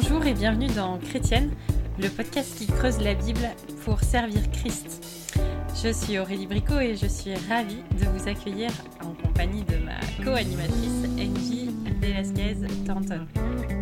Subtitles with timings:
[0.00, 1.50] Bonjour et bienvenue dans Chrétienne,
[1.98, 3.48] le podcast qui creuse la Bible
[3.84, 5.34] pour servir Christ.
[5.82, 8.70] Je suis Aurélie Bricot et je suis ravie de vous accueillir
[9.02, 13.26] en compagnie de ma co-animatrice Angie Velasquez Thornton.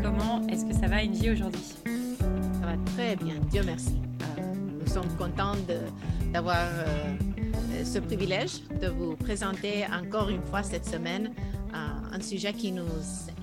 [0.03, 1.75] Comment est-ce que ça va Angie aujourd'hui?
[1.85, 4.01] Ça va très bien, Dieu merci.
[4.39, 5.53] Euh, nous sommes contents
[6.33, 7.15] d'avoir euh,
[7.85, 11.35] ce privilège de vous présenter encore une fois cette semaine
[12.17, 12.89] un sujet qui nous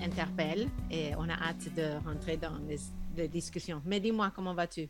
[0.02, 2.58] interpelle et on a hâte de rentrer dans
[3.16, 3.80] les, discussions.
[3.84, 4.88] Mais dis-moi, comment vas-tu?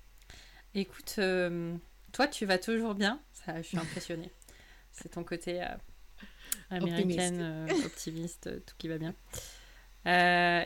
[0.74, 1.76] Écoute, euh,
[2.10, 3.20] toi, tu vas toujours bien?
[3.34, 4.30] Ça, je suis impressionnée.
[4.90, 5.66] C'est ton côté euh,
[6.70, 8.64] américaine, optimiste.
[8.64, 9.14] tout qui va bien.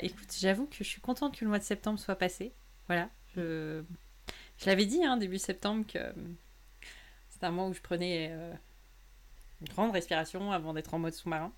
[0.00, 2.52] écoute, j'avoue que je suis contente que le mois de septembre soit passé.
[2.86, 3.82] Voilà, je,
[4.58, 5.98] je l'avais dit hein, début septembre que
[7.30, 8.30] c'était un mois où je prenais
[9.60, 11.52] une grande respiration avant d'être en mode sous-marin.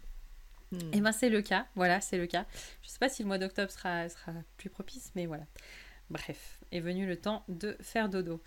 [0.73, 2.47] Et eh ben c'est le cas, voilà, c'est le cas.
[2.83, 5.45] Je sais pas si le mois d'octobre sera, sera plus propice, mais voilà.
[6.11, 8.41] Bref, est venu le temps de faire dodo.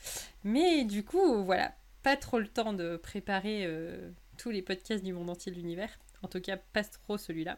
[0.44, 5.14] Mais du coup, voilà, pas trop le temps de préparer euh, tous les podcasts du
[5.14, 6.00] monde entier de l'univers.
[6.22, 7.58] En tout cas, pas trop celui-là.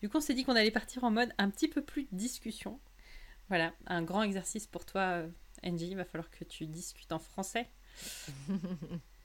[0.00, 2.80] Du coup, on s'est dit qu'on allait partir en mode un petit peu plus discussion.
[3.48, 5.28] Voilà, un grand exercice pour toi, euh,
[5.64, 5.88] Angie.
[5.88, 7.68] Il va falloir que tu discutes en français.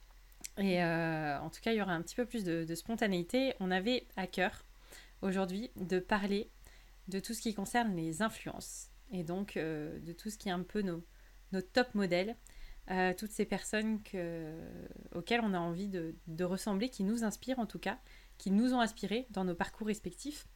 [0.58, 3.54] Et euh, en tout cas, il y aura un petit peu plus de, spontanéité.
[3.60, 4.64] On avait à cœur
[5.22, 6.50] aujourd'hui de parler
[7.08, 10.52] de tout ce qui concerne les influences et donc euh, de tout ce qui est
[10.52, 11.04] un peu nos,
[11.52, 12.36] nos top modèles,
[12.90, 14.58] euh, toutes ces personnes que,
[15.14, 17.98] auxquelles on a envie de, ressembler, qui nous inspirent en tout cas,
[18.38, 20.46] qui nous ont inspirés dans nos parcours respectifs,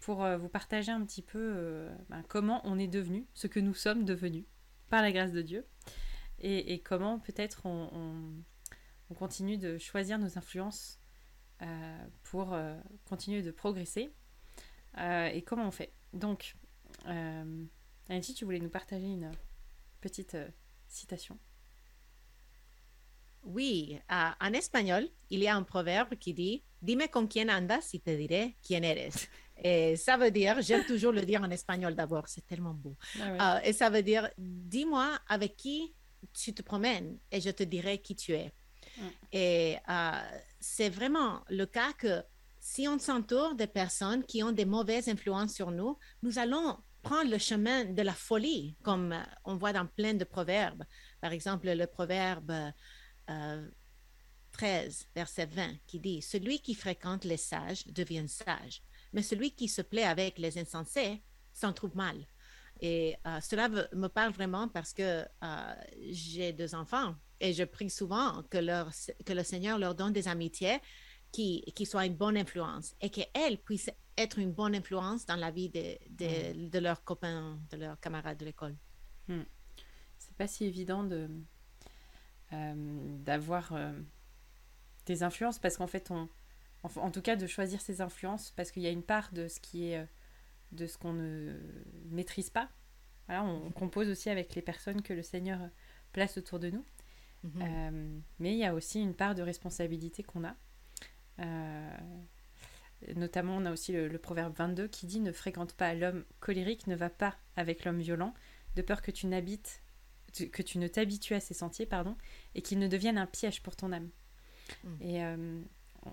[0.00, 4.06] pour vous partager un petit peu ben, comment on est devenu, ce que nous sommes
[4.06, 4.46] devenus
[4.88, 5.66] par la grâce de Dieu,
[6.38, 8.32] et, comment peut-être on
[9.14, 11.00] continue de choisir nos influences
[11.62, 14.10] euh, pour euh, continuer de progresser.
[14.98, 15.92] Euh, et comment on fait?
[16.12, 16.56] Donc,
[17.06, 19.30] Angie, tu voulais nous partager une
[20.00, 20.36] petite
[20.88, 21.38] citation?
[23.42, 28.00] Oui, en espagnol, il y a un proverbe qui dit Dime con quién andas y
[28.00, 29.28] te diré quién eres.
[29.62, 32.96] Et ça veut dire, j'aime toujours le dire en espagnol d'abord, c'est tellement beau.
[33.38, 35.94] Ah et ça veut dire Dis-moi avec qui
[36.32, 38.52] tu te promènes et je te dirai qui tu es.
[39.00, 39.04] Mm.
[39.32, 42.22] Et euh, c'est vraiment le cas que
[42.60, 47.30] si on s'entoure de personnes qui ont des mauvaises influences sur nous, nous allons prendre
[47.30, 50.84] le chemin de la folie, comme euh, on voit dans plein de proverbes.
[51.20, 52.52] Par exemple, le proverbe
[53.26, 58.82] 13, euh, verset 20, qui dit, Celui qui fréquente les sages devient sage,
[59.12, 61.22] mais celui qui se plaît avec les insensés
[61.52, 62.26] s'en trouve mal.
[62.82, 65.26] Et cela me parle vraiment parce que
[66.08, 68.90] j'ai deux enfants et je prie souvent que, leur,
[69.24, 70.78] que le Seigneur leur donne des amitiés
[71.32, 75.50] qui, qui soient une bonne influence et qu'elles puissent être une bonne influence dans la
[75.50, 78.76] vie de, de, de leurs copains, de leurs camarades de l'école.
[79.28, 79.42] Hmm.
[80.18, 81.28] C'est pas si évident de
[82.52, 82.74] euh,
[83.24, 83.92] d'avoir euh,
[85.06, 86.28] des influences parce qu'en fait, on,
[86.82, 89.60] en, tout cas, de choisir ses influences parce qu'il y a une part de ce
[89.60, 90.04] qui est euh,
[90.72, 91.54] de ce qu'on ne
[92.10, 92.68] maîtrise pas.
[93.26, 95.60] Voilà, on compose aussi avec les personnes que le Seigneur
[96.12, 96.84] place autour de nous.
[97.42, 97.62] Mhm.
[97.62, 100.54] Euh, mais il y a aussi une part de responsabilité qu'on a.
[101.40, 101.96] Euh,
[103.16, 106.96] notamment, on a aussi le, proverbe 22 qui dit Ne fréquente pas l'homme colérique, ne
[106.96, 108.34] va pas avec l'homme violent,
[108.76, 109.82] de peur que tu n'habites
[110.52, 112.16] que tu ne t'habitues à ses sentiers, pardon,
[112.54, 114.10] et qu'il ne devienne un piège pour ton âme.
[114.84, 114.96] Mhm.
[115.00, 115.60] Et euh,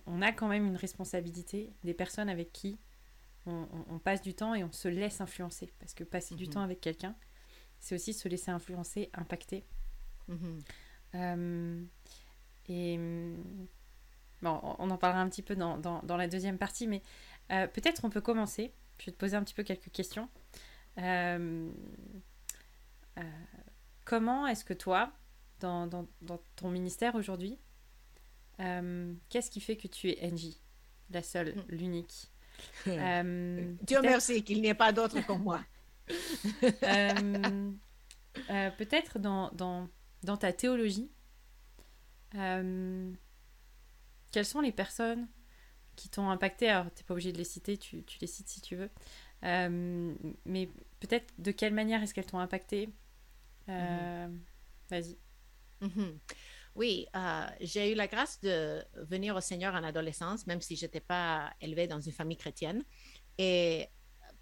[0.05, 2.79] on a quand même une responsabilité des personnes avec qui
[3.45, 5.71] on, passe du temps et on se laisse influencer.
[5.79, 6.53] Parce que passer du mhm.
[6.53, 7.15] temps avec quelqu'un,
[7.79, 9.63] c'est aussi se laisser influencer, impacter.
[11.15, 11.83] Euh,
[12.67, 12.97] et
[14.41, 17.01] bon, on en parlera un petit peu dans, dans, la deuxième partie, mais
[17.51, 18.73] euh, peut-être on peut commencer.
[18.99, 20.29] Je vais te poser un petit peu quelques questions.
[20.97, 21.69] Euh,
[24.05, 25.11] comment est-ce que toi,
[25.59, 27.57] dans, dans, dans ton ministère aujourd'hui,
[28.57, 30.55] qu'est-ce qui fait que tu es NJ,
[31.11, 31.63] la seule, hmm.
[31.69, 32.31] l'unique?
[32.85, 35.63] Dieu merci qu'il n'y ait pas d'autre comme moi.
[38.77, 39.87] peut-être dans, dans,
[40.23, 41.09] dans ta théologie,
[42.35, 43.11] euh,
[44.31, 45.27] quelles sont les personnes
[45.95, 46.69] qui t'ont impacté?
[46.69, 48.89] Alors, tu n'es pas obligé de les citer, tu, tu, les cites si tu veux.
[49.43, 50.13] Euh,
[50.45, 50.69] mais
[50.99, 52.89] peut-être de quelle manière est-ce qu'elles t'ont impacté?
[53.69, 54.41] Euh, mhm.
[54.89, 55.17] Vas-y.
[55.81, 56.19] Mhm.
[56.75, 57.07] Oui,
[57.59, 61.51] j'ai eu la grâce de venir au Seigneur en adolescence, même si je n'étais pas
[61.59, 62.83] élevée dans une famille chrétienne.
[63.39, 63.87] Et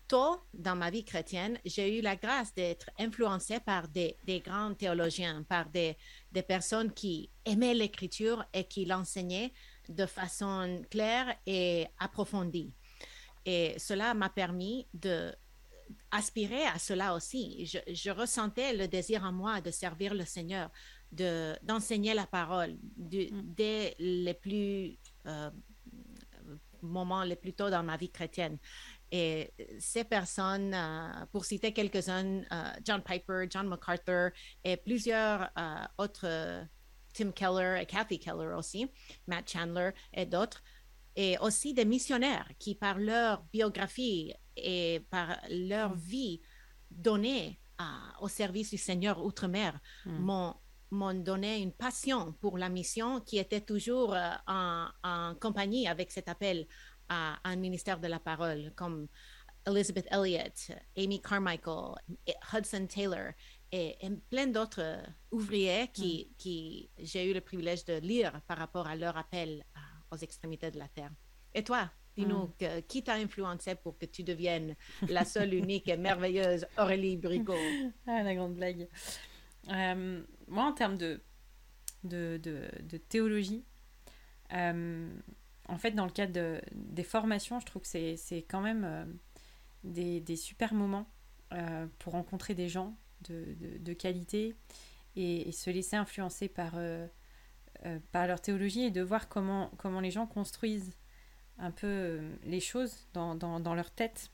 [0.08, 5.44] tôt dans ma vie chrétienne, j'ai eu la grâce d'être influencée par des, grands théologiens,
[5.44, 5.98] par des,
[6.48, 9.54] personnes qui aimaient l'écriture et qui l'enseignaient
[9.90, 12.74] de façon claire et approfondie.
[13.46, 15.34] Et cela m'a permis de
[16.12, 17.66] aspirais à cela aussi.
[17.66, 20.72] Je, ressentais le désir en moi de servir le Seigneur,
[21.12, 23.42] de, d'enseigner la parole mm.
[23.44, 24.98] dès les plus
[25.28, 25.52] euh,
[26.82, 28.58] moments les plus tôt dans ma vie chrétienne.
[29.12, 34.32] Et ces personnes, euh, pour citer quelques-uns, euh, John Piper, John MacArthur
[34.64, 35.50] et plusieurs
[35.98, 36.68] autres,
[37.14, 38.92] Tim Keller et Kathy Keller aussi,
[39.28, 40.62] Matt Chandler et d'autres,
[41.16, 46.00] et aussi des missionnaires qui, par leur biographie et par leur mm.
[46.00, 46.42] vie
[46.92, 47.60] donnée
[48.22, 50.56] au service du Seigneur outre-mer, mm.
[50.92, 56.30] m'ont donné une passion pour la mission qui était toujours euh, en, compagnie avec cet
[56.30, 56.68] appel
[57.10, 59.08] à, un ministère de la parole, comme
[59.68, 61.96] Elizabeth Elliot, Amy Carmichael,
[62.54, 63.32] Hudson Taylor
[63.72, 63.98] et,
[64.30, 65.00] plein d'autres
[65.32, 66.36] ouvriers qui, mm.
[66.38, 69.64] qui j'ai eu le privilège de lire par rapport à leur appel
[70.12, 71.12] aux extrémités de la Terre.
[71.54, 72.82] Et toi, dis-nous, mm.
[72.88, 74.76] qui t'a influencé pour que tu deviennes
[75.10, 77.54] la seule, unique et merveilleuse Aurélie Bricot
[78.08, 78.88] Ah, la grande blague.
[79.70, 81.22] Euh, moi, en termes de,
[82.04, 83.66] de, de, théologie,
[84.54, 85.10] euh,
[85.68, 89.06] en fait, dans le cadre des formations, je trouve que c'est quand même euh,
[89.84, 91.10] des, des, super moments
[92.00, 92.98] pour rencontrer des gens
[93.30, 94.56] de, de qualité
[95.16, 96.74] et, se laisser influencer par
[97.86, 100.98] euh, par leur théologie et de voir comment, comment les gens construisent
[101.60, 104.32] un peu euh, les choses dans, dans, leur tête,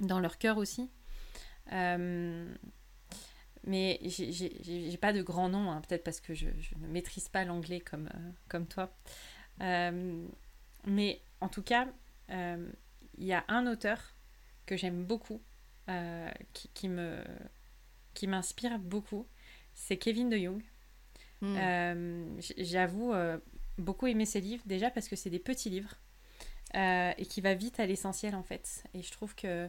[0.00, 0.90] dans leur cœur aussi.
[1.72, 2.54] Euh,
[3.64, 6.46] mais j'ai pas de grand nom, hein, peut-être parce que je,
[6.80, 8.08] ne maîtrise pas l'anglais comme,
[8.48, 8.96] comme toi.
[9.60, 11.88] Mais en tout cas,
[12.28, 14.14] il y a un auteur
[14.66, 15.42] que j'aime beaucoup,
[16.52, 17.22] qui, qui, me
[18.14, 19.26] qui m'inspire beaucoup,
[19.74, 20.62] c'est Kevin de Jong.
[21.40, 21.56] Hmm.
[21.56, 23.38] Euh, j'avoue euh,
[23.78, 25.96] beaucoup aimer ces livres, déjà parce que c'est des petits livres
[26.76, 28.84] euh, et qui va vite à l'essentiel en fait.
[28.94, 29.68] Et je trouve que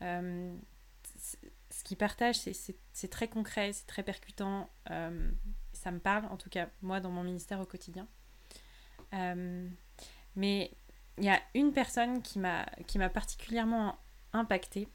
[0.00, 4.70] ce qu'il partage, c'est très concret, c'est très percutant.
[4.86, 8.08] ça me parle, en tout cas, moi, dans mon ministère au quotidien.
[9.12, 10.70] Mais
[11.18, 13.98] il y a une personne qui m'a particulièrement
[14.32, 14.88] impactée.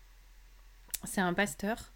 [1.03, 1.93] C'est un pasteur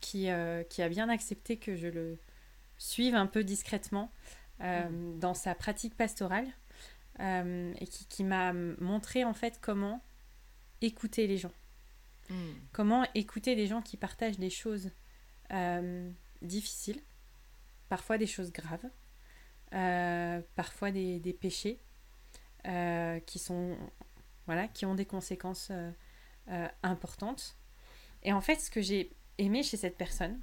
[0.00, 2.18] qui, euh, qui a bien accepté que je le
[2.78, 4.10] suive un peu discrètement
[4.62, 5.18] euh, mm.
[5.18, 6.46] dans sa pratique pastorale
[7.20, 10.02] euh, et qui, qui m'a montré en fait comment
[10.80, 11.52] écouter les gens.
[12.30, 12.34] Mm.
[12.72, 14.90] Comment écouter des gens qui partagent des choses
[16.42, 17.02] difficiles,
[17.88, 18.88] parfois des choses graves,
[19.70, 21.78] parfois des, des péchés
[23.26, 23.76] qui sont
[24.46, 25.70] voilà qui ont des conséquences
[26.82, 27.56] importantes.
[28.22, 30.40] Et en fait, ce que j'ai aimé chez cette personne,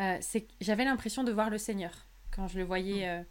[0.00, 3.26] euh, c'est que j'avais l'impression de voir le Seigneur quand je le voyais mm.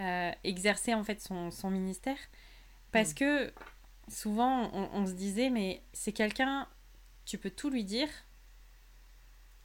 [0.00, 2.16] euh, euh, exercer en fait son, son ministère.
[2.90, 3.14] Parce mm.
[3.14, 3.52] que
[4.08, 6.66] souvent on, se disait, mais c'est quelqu'un,
[7.24, 8.08] tu peux tout lui dire,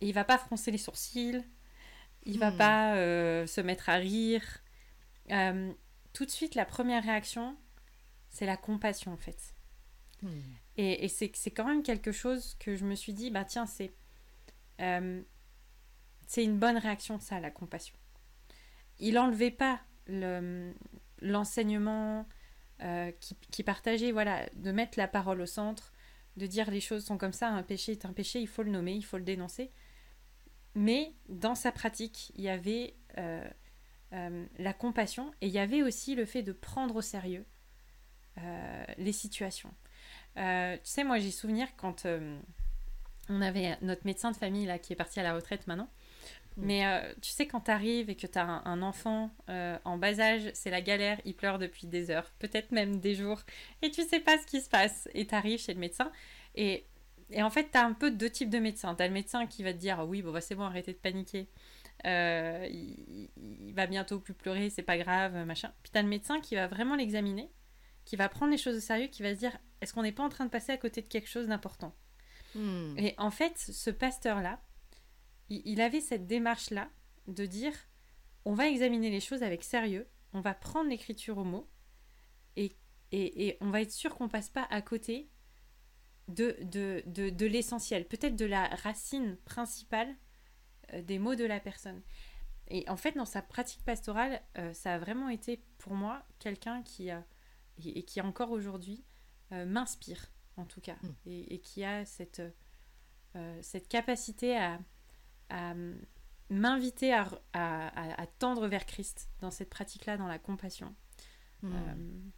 [0.01, 1.41] et il va pas froncer les sourcils,
[2.25, 2.57] il va mm.
[2.57, 2.95] pas
[3.47, 4.43] se mettre à rire.
[6.13, 7.57] tout de suite, la première réaction,
[8.29, 9.53] c'est la compassion en fait.
[10.77, 13.93] Et, c'est quand même quelque chose que je me suis dit, bah tiens, c'est
[14.81, 15.21] euh,
[16.27, 17.95] c'est une bonne réaction, ça, la compassion.
[18.99, 19.79] Il enlevait pas
[21.21, 22.27] l'enseignement
[22.81, 25.93] euh, qui, qui, partageait, voilà, de mettre la parole au centre,
[26.35, 28.71] de dire les choses sont comme ça, un péché est un péché, il faut le
[28.71, 29.71] nommer, il faut le dénoncer.
[30.75, 33.47] Mais dans sa pratique, il y avait euh,
[34.59, 37.45] la compassion et il y avait aussi le fait de prendre au sérieux
[38.97, 39.73] les situations.
[40.37, 42.37] Euh, tu sais, moi j'ai souvenir quand euh,
[43.29, 45.89] on avait notre médecin de famille là qui est parti à la retraite maintenant.
[46.57, 46.65] Mm.
[46.65, 50.19] Mais euh, tu sais, quand tu arrives et que tu as un, enfant en bas
[50.19, 53.41] âge, c'est la galère, il pleure depuis des heures, peut-être même des jours,
[53.81, 55.07] et tu sais pas ce qui se passe.
[55.13, 56.11] Et tu arrives chez le médecin,
[56.55, 56.85] et,
[57.29, 58.95] et en fait, tu as un peu deux types de médecins.
[58.95, 60.97] Tu as le médecin qui va te dire Oui, bon, bah, c'est bon, arrêtez de
[60.97, 61.49] paniquer.
[62.03, 65.73] il, il, va bientôt plus pleurer, c'est pas grave, machin.
[65.83, 67.51] Puis tu as le médecin qui va vraiment l'examiner,
[68.05, 70.23] qui va prendre les choses au sérieux, qui va se dire est-ce qu'on n'est pas
[70.23, 71.95] en train de passer à côté de quelque chose d'important?
[72.55, 72.97] Hmm.
[72.97, 74.61] Et en fait, ce pasteur-là,
[75.49, 76.89] il, avait cette démarche-là
[77.27, 77.73] de dire
[78.45, 81.69] on va examiner les choses avec sérieux, on va prendre l'écriture au mot,
[82.55, 82.75] et,
[83.11, 85.29] et, on va être sûr qu'on passe pas à côté
[86.27, 90.15] de, de, de, l'essentiel, peut-être de la racine principale
[90.93, 92.01] euh, des mots de la personne.
[92.67, 96.81] Et en fait, dans sa pratique pastorale, euh, ça a vraiment été pour moi quelqu'un
[96.81, 97.23] qui a,
[97.83, 99.03] et qui encore aujourd'hui,
[99.51, 101.09] euh, m'inspire, en tout cas, mm.
[101.27, 102.41] et, qui a cette,
[103.35, 104.79] euh, cette capacité à,
[106.49, 110.95] m'inviter à, à, tendre vers Christ dans cette pratique-là, dans la compassion.
[111.61, 112.31] Mm.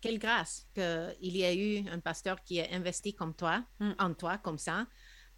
[0.00, 3.92] Quelle grâce qu'il y a eu un pasteur qui a investi comme toi, mm.
[3.98, 4.86] en toi, comme ça.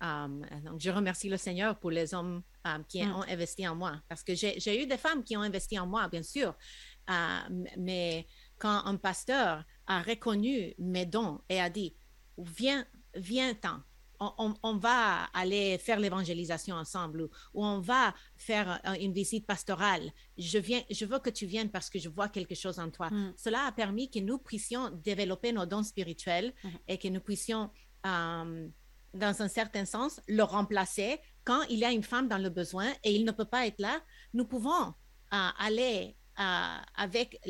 [0.00, 3.14] Um, donc, je remercie le Seigneur pour les hommes um, qui mm.
[3.14, 4.00] ont investi en moi.
[4.08, 6.54] Parce que j'ai eu des femmes qui ont investi en moi, bien sûr.
[7.08, 8.26] Uh, mais
[8.58, 11.94] quand un pasteur a reconnu mes dons et a dit,
[12.38, 13.80] viens, viens-t'en,
[14.38, 17.22] on, va aller faire l'évangélisation ensemble
[17.54, 20.10] ou, on va faire une visite pastorale.
[20.38, 23.10] Je, viens, je veux que tu viennes parce que je vois quelque chose en toi.
[23.10, 23.34] Mm.
[23.36, 26.78] Cela a permis que nous puissions développer nos dons spirituels mm-hmm.
[26.88, 27.70] et que nous puissions,
[28.06, 28.68] euh,
[29.14, 32.88] dans un certain sens, le remplacer quand il y a une femme dans le besoin
[33.04, 34.00] et il ne peut pas être là.
[34.32, 34.94] Nous pouvons
[35.32, 37.40] euh, aller avec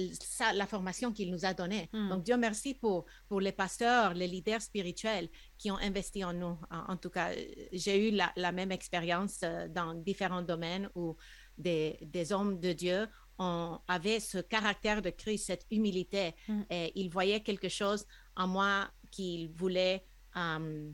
[0.55, 1.89] la formation qu'il nous a donnée.
[1.93, 2.09] Hmm.
[2.09, 6.59] Donc, Dieu merci pour, pour les pasteurs, les leaders spirituels qui ont investi en nous.
[6.71, 7.31] En, tout cas,
[7.73, 11.17] j'ai eu la, même expérience euh, dans différents domaines où
[11.59, 13.07] des, des hommes de Dieu
[13.39, 16.63] ont, avaient ce caractère de Christ, cette humilité, hmm.
[16.71, 20.05] et ils voyaient quelque chose en moi qu'ils voulaient
[20.37, 20.91] euh,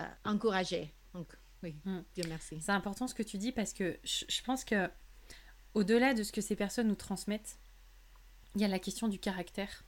[0.00, 0.94] euh, encourager.
[1.14, 2.00] Donc, oui, hmm.
[2.14, 2.60] Dieu merci.
[2.60, 4.90] C'est important ce que tu dis parce que je pense que
[5.76, 7.58] au-delà de ce que ces personnes nous transmettent,
[8.54, 9.84] il y a la question du caractère,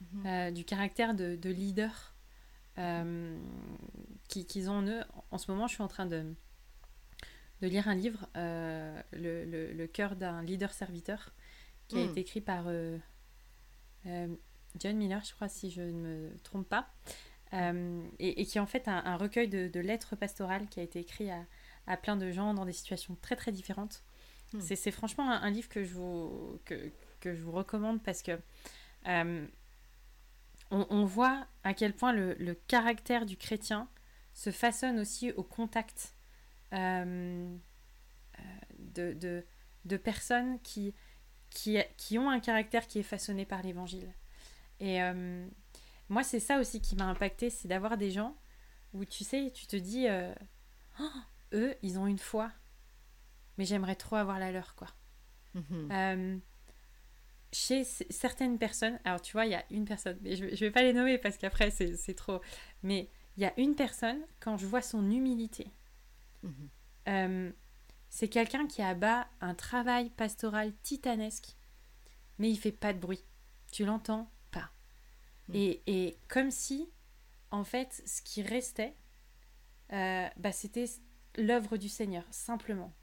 [0.00, 0.26] mhm.
[0.26, 2.14] euh, du caractère de, leader
[2.78, 3.38] euh,
[4.28, 5.02] qu'ils ont en eux.
[5.30, 6.34] En ce moment, je suis en train de,
[7.60, 11.34] de lire un livre, euh, le, cœur d'un leader serviteur,
[11.88, 12.08] qui a hmm.
[12.08, 12.64] été écrit par
[14.04, 16.88] John Miller, je crois, si je ne me trompe pas,
[17.52, 21.44] et, qui est en fait un, recueil de, lettres pastorales qui a été écrit à,
[21.86, 24.02] à plein de gens dans des situations très très différentes.
[24.52, 24.60] Hmm.
[24.60, 26.90] C'est franchement un, livre que je vous, que,
[27.20, 28.38] que, je vous recommande parce que
[29.06, 29.46] euh,
[30.70, 33.88] on, voit à quel point le, le, caractère du chrétien
[34.32, 36.14] se façonne aussi au contact
[36.72, 37.54] euh,
[38.38, 38.42] euh,
[38.78, 39.44] de, de,
[39.84, 40.94] de, personnes qui,
[41.50, 44.14] qui, qui, ont un caractère qui est façonné par l'évangile.
[44.80, 45.00] Et
[46.08, 48.36] moi, c'est ça aussi qui m'a impacté, c'est d'avoir des gens
[48.94, 50.06] où tu sais, tu te dis,
[51.00, 51.10] oh,
[51.52, 52.52] eux, ils ont une foi
[53.58, 54.88] mais j'aimerais trop avoir la leur, quoi.
[55.54, 55.88] Mhm.
[55.92, 56.38] Euh,
[57.52, 60.70] chez certaines personnes, alors tu vois, il y a une personne, mais je, ne vais
[60.70, 62.40] pas les nommer parce qu'après c'est trop,
[62.82, 65.70] mais il y a une personne, quand je vois son humilité,
[66.42, 66.68] mhm.
[67.08, 67.52] euh,
[68.10, 71.56] c'est quelqu'un qui abat un travail pastoral titanesque,
[72.38, 73.24] mais il fait pas de bruit.
[73.72, 74.70] Tu l'entends pas.
[75.48, 75.54] Mhm.
[75.56, 76.90] Et, et, comme si,
[77.50, 78.94] en fait, ce qui restait,
[79.92, 80.86] euh, bah, c'était
[81.36, 82.94] l'œuvre du Seigneur, simplement.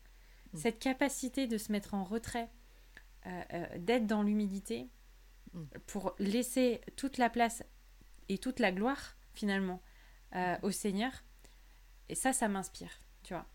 [0.56, 0.58] Mm.
[0.58, 2.50] cette capacité de se mettre en retrait,
[3.26, 4.90] euh, euh, d'être dans l'humilité,
[5.54, 5.64] mm.
[5.88, 7.64] pour laisser toute la place
[8.30, 9.82] et toute la gloire, finalement,
[10.36, 11.12] euh, au Seigneur.
[12.10, 13.46] Et ça, ça m'inspire, tu vois.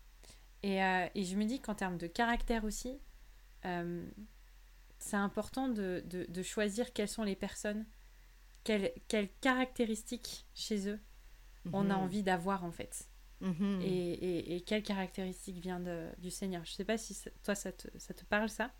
[0.63, 2.99] Et, et, je me dis qu'en termes de caractère aussi,
[3.63, 7.83] c'est important de, de, choisir quelles sont les personnes,
[8.63, 10.99] quelles, quelles caractéristiques chez eux
[11.73, 11.97] on a mm-hmm.
[11.97, 13.10] envie d'avoir en fait.
[13.41, 13.81] Mhm.
[13.81, 16.63] Et, et, quelle caractéristique vient de, du Seigneur?
[16.63, 18.71] Je ne sais pas si toi, ça te, ça te, parle, ça?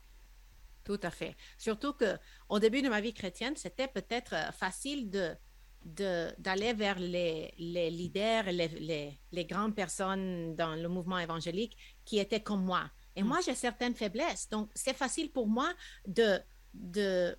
[0.84, 1.36] Tout à fait.
[1.58, 5.36] Surtout que au début de ma vie chrétienne, c'était peut-être euh, facile de
[5.84, 11.76] d'aller vers les, les leaders, les, les, les, grandes personnes dans le mouvement évangélique
[12.06, 12.84] qui étaient comme moi.
[13.16, 13.28] Et mm.
[13.28, 14.48] moi, j'ai certaines faiblesses.
[14.48, 15.74] Donc, c'est facile pour moi
[16.06, 16.40] de,
[16.76, 17.36] de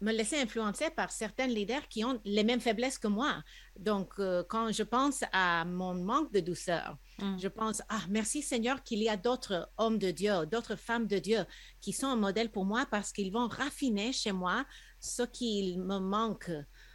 [0.00, 3.42] me laisser influencer par certains leaders qui ont les mêmes faiblesses que moi.
[3.76, 7.38] Donc, euh, quand je pense à mon manque de douceur, mm.
[7.38, 11.18] je pense, ah, merci Seigneur qu'il y a d'autres hommes de Dieu, d'autres femmes de
[11.18, 11.44] Dieu
[11.80, 14.64] qui sont un modèle pour moi parce qu'ils vont raffiner chez moi
[15.00, 16.50] ce qu'il me manque,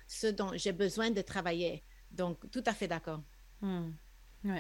[0.08, 1.84] ce dont j'ai besoin de travailler.
[2.12, 3.22] Donc, tout à fait d'accord.
[3.62, 3.92] Mm.
[4.46, 4.60] Oui,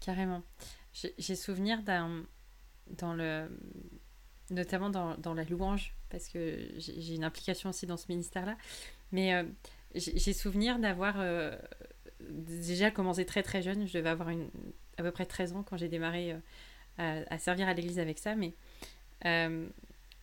[0.00, 0.42] carrément.
[1.18, 2.24] J'ai souvenir d'un,
[2.86, 3.50] dans le,
[4.50, 8.56] notamment dans, dans la louange, parce que j'ai une implication aussi dans ce ministère-là.
[9.12, 9.44] Mais euh,
[9.94, 11.56] j'ai souvenir d'avoir euh,
[12.20, 13.86] déjà commencé très très jeune.
[13.86, 14.48] Je devais avoir une,
[14.98, 16.36] à peu près 13 ans quand j'ai démarré
[16.98, 18.34] euh, à, servir à l'église avec ça.
[18.34, 18.54] Mais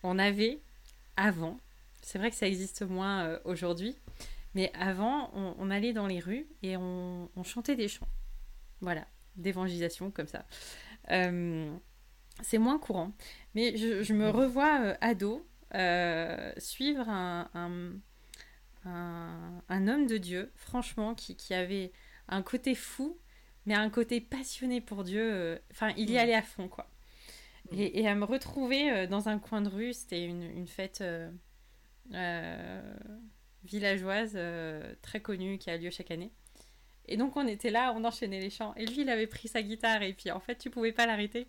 [0.02, 0.60] on avait
[1.16, 1.58] avant,
[2.02, 3.96] c'est vrai que ça existe moins aujourd'hui,
[4.54, 8.08] mais avant, on, allait dans les rues et on, on chantait des chants.
[8.80, 10.44] Voilà, d'évangélisation comme ça.
[12.42, 13.12] C'est moins courant.
[13.54, 17.48] Mais je, je me revois ado euh, suivre un,
[18.84, 21.90] un, homme de Dieu, franchement, qui, qui, avait
[22.28, 23.18] un côté fou,
[23.66, 25.22] mais un côté passionné pour Dieu.
[25.22, 26.18] Euh, enfin, il y mm.
[26.18, 26.88] allait à fond, quoi.
[27.72, 27.78] Mm.
[27.78, 31.02] Et, et, à me retrouver euh, dans un coin de rue, c'était une, une, fête
[33.64, 34.38] villageoise
[35.02, 36.30] très connue qui a lieu chaque année.
[37.06, 38.74] Et donc on était là, on enchaînait les chants.
[38.76, 41.46] Et lui, il avait pris sa guitare et puis en fait, tu pouvais pas l'arrêter.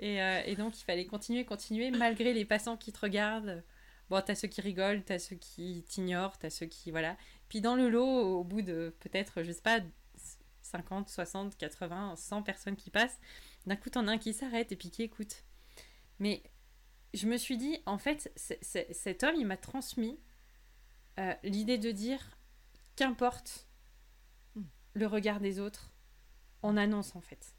[0.00, 3.62] Et, euh, et, donc, il fallait continuer, continuer, malgré les passants qui te regardent.
[4.08, 6.90] bon, t'as ceux qui rigolent, t'as ceux qui t'ignorent, t'as ceux qui.
[6.90, 7.16] Voilà.
[7.48, 9.80] Puis dans le lot, au bout de peut-être, je sais pas,
[10.62, 13.20] 50, 60, 80, 100 personnes qui passent,
[13.66, 15.44] d'un coup, t'en as un qui s'arrête et puis qui écoute.
[16.18, 16.42] Mais
[17.12, 20.18] je me suis dit, en fait, cet homme, il m'a transmis
[21.18, 22.38] euh, l'idée de dire
[22.96, 23.68] qu'importe
[24.54, 24.62] hmm.
[24.94, 25.92] le regard des autres,
[26.62, 27.54] on annonce en fait.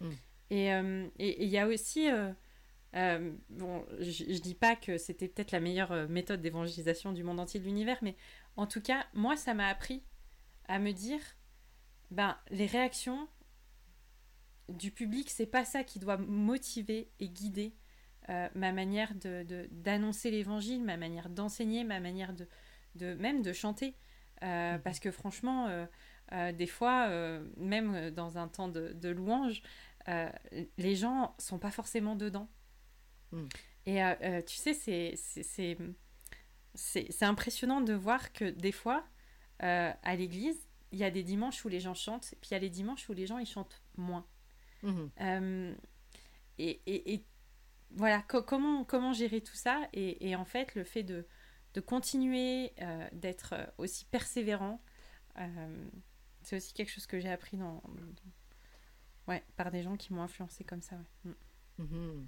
[0.00, 0.12] Hmm.
[0.52, 5.52] Euh, et il y a aussi, euh, bon, je, ne dis pas que c'était peut-être
[5.52, 8.16] la meilleure méthode d'évangélisation du monde entier de l'univers, mais
[8.56, 10.02] en tout cas, moi, ça m'a appris
[10.68, 11.20] à me dire,
[12.10, 13.28] ben, les réactions
[14.68, 17.74] du public, c'est pas ça qui doit motiver et guider
[18.28, 22.46] euh, ma manière de, d'annoncer l'évangile, ma manière d'enseigner, ma manière de,
[22.94, 23.96] de même de chanter.
[24.42, 24.82] Euh, mhm.
[24.82, 25.68] Parce que franchement,
[26.32, 27.08] euh, des fois,
[27.56, 29.62] même dans un temps de, louange,
[30.78, 32.48] les gens sont pas forcément dedans.
[33.32, 33.48] Mhm.
[33.86, 34.00] Et
[34.46, 35.76] tu sais, c'est, c'est,
[36.74, 39.04] c'est, impressionnant de voir que des fois,
[39.58, 42.60] à l'église, il y a des dimanches où les gens chantent, puis il y a
[42.60, 44.26] les dimanches où les gens ils chantent moins.
[44.82, 45.76] Mhm.
[46.58, 47.24] et, et, et,
[47.96, 51.26] voilà, comment, comment gérer tout ça et, en fait, le fait de,
[51.74, 54.82] de continuer euh, d'être euh, aussi persévérant,
[55.38, 55.88] euh,
[56.42, 57.82] c'est aussi quelque chose que j'ai appris dans,
[59.32, 60.96] ouais, par des gens qui m'ont influencé comme ça.
[61.24, 61.32] Mm.
[61.80, 62.26] Mm-hmm.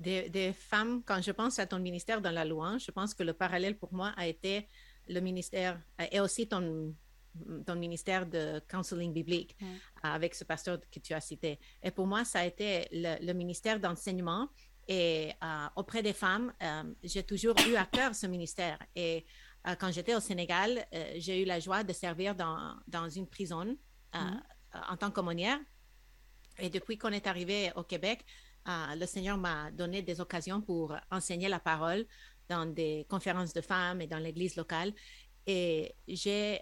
[0.00, 3.22] Des, des, femmes, quand je pense à ton ministère dans la louange, je pense que
[3.22, 4.68] le parallèle pour moi a été
[5.08, 5.80] le ministère
[6.12, 6.94] et aussi ton
[7.66, 9.56] ton ministère de counseling biblique
[10.02, 11.58] avec ce pasteur que tu as cité.
[11.82, 14.48] Et pour moi, ça a été le, ministère d'enseignement.
[14.88, 18.78] Et euh, auprès des femmes, euh, j'ai toujours eu à cœur ce ministère.
[18.94, 19.26] Et
[19.66, 20.86] euh, quand j'étais au Sénégal,
[21.16, 23.76] j'ai eu la joie de servir dans, dans une prison
[24.14, 24.40] mm.
[24.88, 25.58] en tant qu'aumônière.
[26.58, 28.24] Et depuis qu'on est arrivé au Québec,
[28.66, 32.06] le Seigneur m'a donné des occasions pour enseigner la parole
[32.48, 34.92] dans des conférences de femmes et dans l'église locale.
[35.46, 36.60] Et j'ai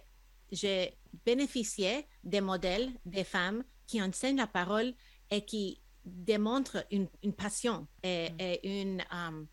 [0.51, 4.93] j'ai bénéficié des modèles des femmes qui enseignent la parole
[5.31, 8.67] et qui démontrent une, passion et, mm.
[8.67, 9.47] une um,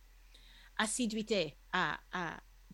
[0.76, 1.98] assiduité à,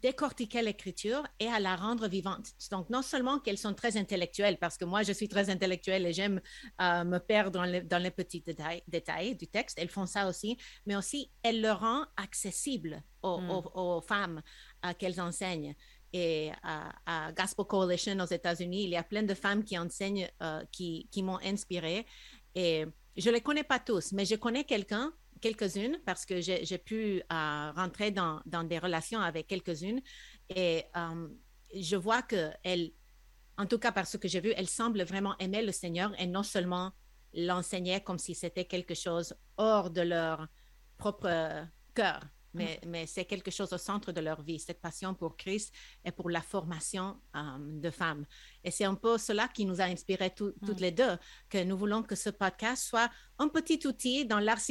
[0.02, 2.52] décortiquer l'écriture et à la rendre vivante.
[2.70, 6.12] Donc, non seulement qu'elles sont très intellectuelles, parce que moi, je suis très intellectuelle et
[6.12, 6.40] j'aime
[6.80, 10.28] euh, me perdre dans les, dans les petits détails, détails, du texte, elles font ça
[10.28, 10.56] aussi,
[10.86, 13.62] mais aussi, elles le rendent accessible aux, mm.
[13.74, 14.42] aux femmes
[14.84, 15.74] euh, qu'elles enseignent
[16.12, 20.64] et à, Gospel Coalition aux États-Unis, il y a plein de femmes qui enseignent, euh,
[20.72, 22.06] qui, qui m'ont inspirée.
[22.54, 26.78] Et je ne les connais pas tous, mais je connais quelqu'un, quelques-unes, parce que j'ai
[26.78, 30.00] pu euh, rentrer dans, des relations avec quelques-unes.
[30.48, 31.28] Et euh,
[31.74, 32.92] je vois qu'elles,
[33.56, 36.26] en tout cas par ce que j'ai vu, elles semblent vraiment aimer le Seigneur et
[36.26, 36.92] non seulement
[37.34, 40.48] l'enseigner comme si c'était quelque chose hors de leur
[40.96, 42.20] propre cœur.
[42.54, 42.64] Mm.
[42.86, 45.72] mais, c'est quelque chose au centre de leur vie, cette passion pour Christ
[46.04, 48.24] et pour la formation euh, de femmes.
[48.64, 50.80] Et c'est un peu cela qui nous a inspiré toutes mm.
[50.80, 51.16] les deux,
[51.48, 54.68] que nous voulons que ce podcast soit un petit outil dans l'arsenal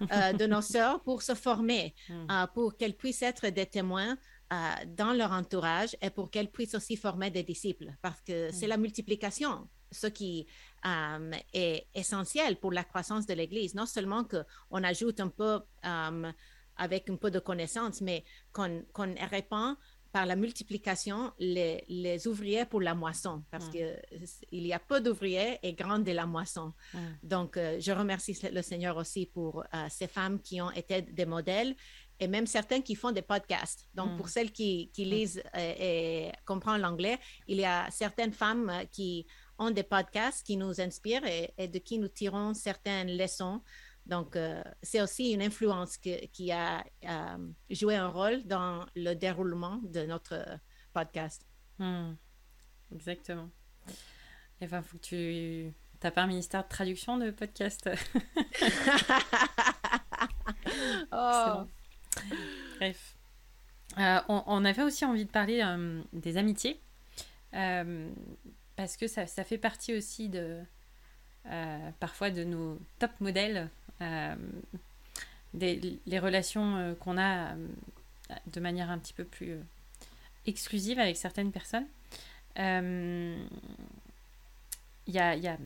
[0.00, 2.26] euh, de nos sœurs pour se former, mm.
[2.30, 4.16] euh, pour qu'elles puissent être des témoins
[4.86, 8.76] dans leur entourage et pour qu'elles puissent aussi former des disciples, parce que c'est la
[8.76, 10.46] multiplication ce qui
[11.54, 13.74] est essentiel pour la croissance de l'Église.
[13.74, 15.60] Non seulement qu'on ajoute un peu
[16.76, 18.82] avec un peu de connaissances, mais qu'on
[19.30, 19.76] répand
[20.12, 23.96] par la multiplication les, les, ouvriers pour la moisson, parce que
[24.48, 26.74] qu'il y a peu d'ouvriers et grande est la moisson.
[27.22, 31.24] Donc, euh, je remercie le Seigneur aussi pour euh, ces femmes qui ont été des
[31.24, 31.74] modèles
[32.20, 33.88] et même certains qui font des podcasts.
[33.94, 39.26] Donc, pour celles qui, qui lisent et, comprennent l'anglais, il y a certaines femmes qui
[39.58, 43.62] ont des podcasts qui nous inspirent et, et de qui nous tirons certaines leçons
[44.06, 49.80] donc, euh, c'est aussi une influence qui a euh, joué un rôle dans le déroulement
[49.84, 50.44] de notre
[50.92, 51.46] podcast.
[51.78, 52.14] Hmm.
[52.92, 53.48] Exactement.
[54.60, 55.72] Et enfin, faut que tu...
[56.00, 57.88] T'as pas un ministère de traduction de podcast?
[61.12, 61.64] Oh.
[62.76, 63.16] Bref.
[63.98, 65.62] Euh, on, avait aussi envie de parler
[66.12, 66.80] des amitiés.
[67.50, 70.62] parce que ça, ça, fait partie aussi de...
[72.00, 73.68] parfois de nos top modèles
[74.00, 74.34] euh,
[75.54, 77.66] les relations euh, qu'on a euh,
[78.52, 79.58] de manière un petit peu plus
[80.46, 81.86] exclusive avec certaines personnes.
[82.56, 83.44] Il
[85.08, 85.56] y a, y, a,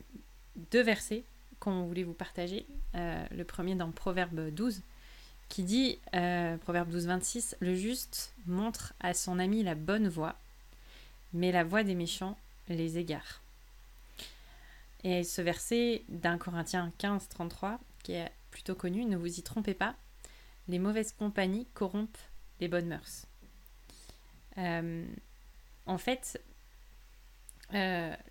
[0.71, 1.23] deux versets
[1.59, 2.65] qu'on voulait vous partager.
[2.93, 4.81] le premier dans Proverbe 12,
[5.49, 5.99] qui dit,
[6.61, 10.35] Proverbe 12, 26, Le juste montre à son ami la bonne voie,
[11.33, 12.37] mais la voie des méchants
[12.69, 13.41] les égare.
[15.03, 19.73] Et ce verset d'un Corinthiens 15, 33 qui est plutôt connu, ne vous y trompez
[19.73, 19.95] pas,
[20.67, 22.17] les mauvaises compagnies corrompent
[22.59, 23.27] les bonnes mœurs.
[25.85, 26.41] en fait,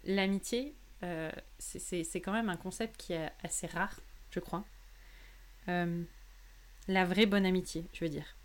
[0.05, 0.75] l'amitié,
[1.59, 4.01] c'est quand même un concept qui est assez rare,
[4.31, 4.65] je crois.
[5.67, 8.37] la vraie bonne amitié, je veux dire.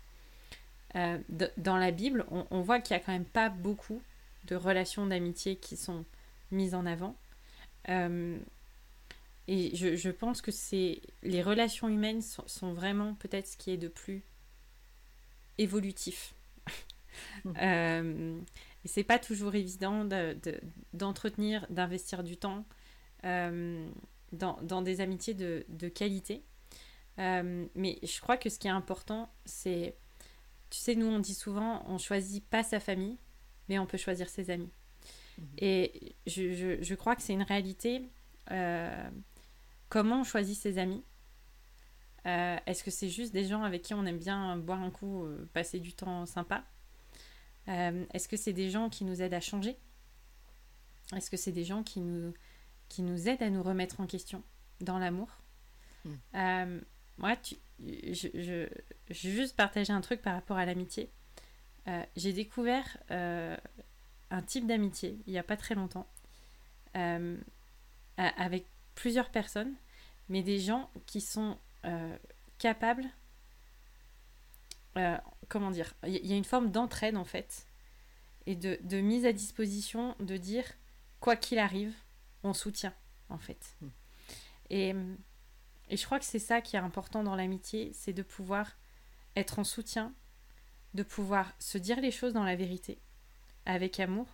[1.58, 4.02] dans la Bible, on, on voit qu'il n'y a quand même pas beaucoup
[4.44, 6.04] de relations d'amitié qui sont
[6.50, 7.16] mises en avant.
[7.88, 8.38] Euh,
[9.48, 13.76] et je, je, pense que c'est les relations humaines sont, vraiment peut-être ce qui est
[13.76, 14.22] de plus
[15.58, 16.34] évolutif.
[17.44, 17.52] Mmh.
[17.62, 18.40] euh,
[18.84, 20.04] et c'est pas toujours évident
[20.92, 22.64] d'entretenir, de, d'investir du temps
[23.24, 23.88] euh,
[24.32, 26.42] dans, dans, des amitiés de, de qualité.
[27.18, 29.94] Euh, mais je crois que ce qui est important, c'est,
[30.70, 33.18] tu sais, nous on dit souvent, on choisit pas sa famille,
[33.68, 34.70] mais on peut choisir ses amis.
[35.58, 38.08] Et je, je, je, crois que c'est une réalité.
[38.50, 39.10] Euh,
[39.88, 41.02] comment on choisit ses amis
[42.26, 45.24] euh, Est-ce que c'est juste des gens avec qui on aime bien boire un coup,
[45.24, 46.64] euh, passer du temps sympa?
[47.66, 49.76] Est-ce que c'est des gens qui nous aident à changer?
[51.14, 52.34] Est-ce que c'est des gens qui nous,
[52.88, 54.42] qui nous aident à nous remettre en question
[54.80, 55.28] dans l'amour?
[56.34, 58.68] Moi, tu, je, je,
[59.10, 61.12] je, vais juste partager un truc par rapport à l'amitié.
[62.16, 62.98] j'ai découvert
[64.32, 66.06] un type d'amitié il n'y a pas très longtemps
[66.96, 67.36] euh,
[68.16, 69.74] avec plusieurs personnes,
[70.28, 72.16] mais des gens qui sont euh,
[72.58, 73.06] capables,
[74.96, 75.16] euh,
[75.48, 77.66] comment dire, il y a une forme d'entraide en fait,
[78.46, 80.64] et de, de, mise à disposition de dire,
[81.20, 81.94] quoi qu'il arrive,
[82.42, 82.94] on soutient
[83.30, 83.76] en fait.
[83.80, 83.88] Hmm.
[84.70, 84.94] Et,
[85.88, 88.76] et je crois que c'est ça qui est important dans l'amitié, c'est de pouvoir
[89.36, 90.12] être en soutien,
[90.94, 92.98] de pouvoir se dire les choses dans la vérité,
[93.66, 94.26] avec amour,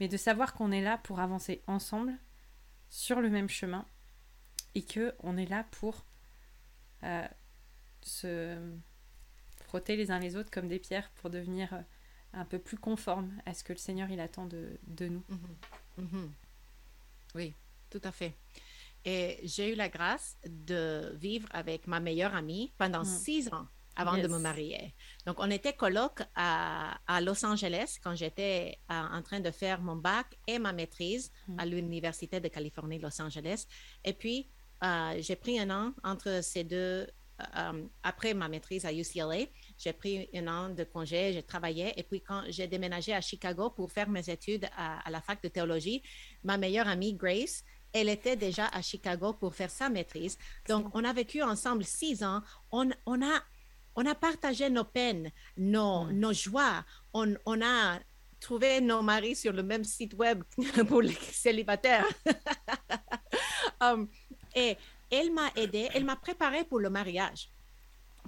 [0.00, 2.14] mais de savoir qu'on est là pour avancer ensemble
[2.88, 3.86] sur le même chemin
[4.74, 6.04] et que on est là pour
[7.04, 7.26] euh,
[8.02, 8.56] se
[9.64, 11.80] frotter les uns les autres comme des pierres pour devenir euh,
[12.34, 15.24] un peu plus conforme à ce que le Seigneur il attend de, de nous.
[15.28, 16.04] Mhm.
[16.04, 16.32] Mhm.
[17.34, 17.54] Oui,
[17.90, 18.34] tout à fait.
[19.04, 23.06] Et j'ai eu la grâce de vivre avec ma meilleure amie pendant mm.
[23.06, 24.94] six ans avant de me marier.
[25.26, 29.80] Donc, on était coloc à, à Los Angeles quand j'étais euh, en train de faire
[29.80, 31.58] mon bac et ma maîtrise mm.
[31.58, 33.66] à l'Université de Californie, Los Angeles.
[34.04, 34.48] Et puis,
[34.82, 37.06] euh, j'ai pris un an entre ces deux.
[37.56, 41.92] Euh, après ma maîtrise à UCLA, j'ai pris un an de congé, j'ai travaillé.
[41.98, 45.42] Et puis, quand j'ai déménagé à Chicago pour faire mes études à, à la fac
[45.42, 46.02] de théologie,
[46.44, 50.38] ma meilleure amie, Grace, elle était déjà à Chicago pour faire sa maîtrise.
[50.68, 52.42] Donc, on a vécu ensemble six ans.
[52.70, 53.42] On, on a
[53.96, 56.12] on a partagé nos peines, nos, mm.
[56.12, 56.84] nos joies.
[57.12, 57.98] On, on, a
[58.40, 60.42] trouvé nos maris sur le même site web
[60.88, 62.06] pour les célibataires.
[63.80, 64.08] um,
[64.54, 64.76] et
[65.10, 67.50] elle m'a aidé, elle m'a préparé pour le mariage.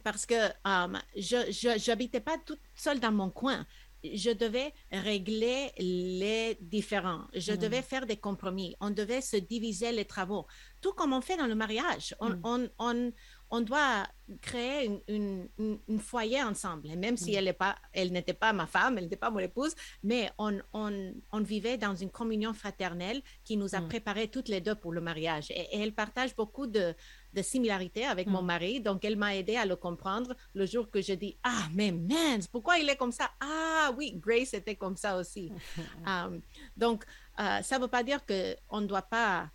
[0.02, 3.64] Parce que um, je n'habitais pas toute seule dans mon coin
[4.12, 7.22] je devais régler les différends.
[7.34, 7.56] Je mm.
[7.56, 8.76] devais faire des compromis.
[8.80, 10.46] On devait se diviser les travaux.
[10.80, 12.14] Tout comme on fait dans le mariage.
[12.20, 12.40] On, mm.
[12.44, 13.12] on, on,
[13.54, 14.04] on doit
[14.40, 16.88] créer une, une, foyer ensemble.
[16.90, 17.34] Et même si mm.
[17.36, 20.58] elle, est pas, elle n'était pas ma femme, elle n'était pas mon épouse, mais on,
[20.72, 23.88] on, on, vivait dans une communion fraternelle qui nous a mm.
[23.88, 25.52] préparés toutes les deux pour le mariage.
[25.52, 26.94] Et, elle partage beaucoup de,
[27.32, 28.46] de similarités avec mon mm.
[28.46, 31.92] mari, donc elle m'a aidé à le comprendre le jour que je dis Ah, mais
[31.92, 33.30] man, pourquoi il est comme ça?
[33.40, 35.52] Ah oui, Grace était comme ça aussi.
[36.06, 36.40] Um,
[36.76, 37.04] donc,
[37.38, 39.48] euh, ça ne veut pas dire qu'on ne doit pas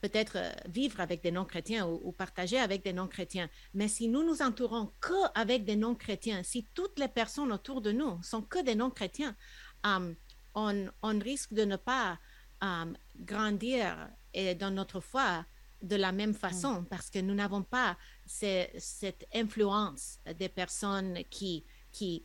[0.00, 3.48] peut-être euh, vivre avec des non-chrétiens ou, partager avec des non-chrétiens.
[3.74, 7.92] Mais si nous nous entourons que avec des non-chrétiens, si toutes les personnes autour de
[7.92, 9.36] nous sont que des non-chrétiens,
[9.84, 10.14] um,
[10.54, 12.18] on, on, risque de ne pas
[12.62, 15.44] um, grandir et dans notre foi
[15.82, 16.86] de la même façon mm.
[16.86, 17.96] parce que nous n'avons pas
[18.26, 22.24] cette influence des personnes qui, qui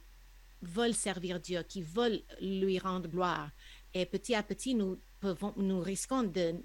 [0.63, 3.49] veulent servir Dieu, qui veulent lui rendre gloire.
[3.93, 4.99] Et petit à petit, nous
[5.57, 6.55] nous risquons de,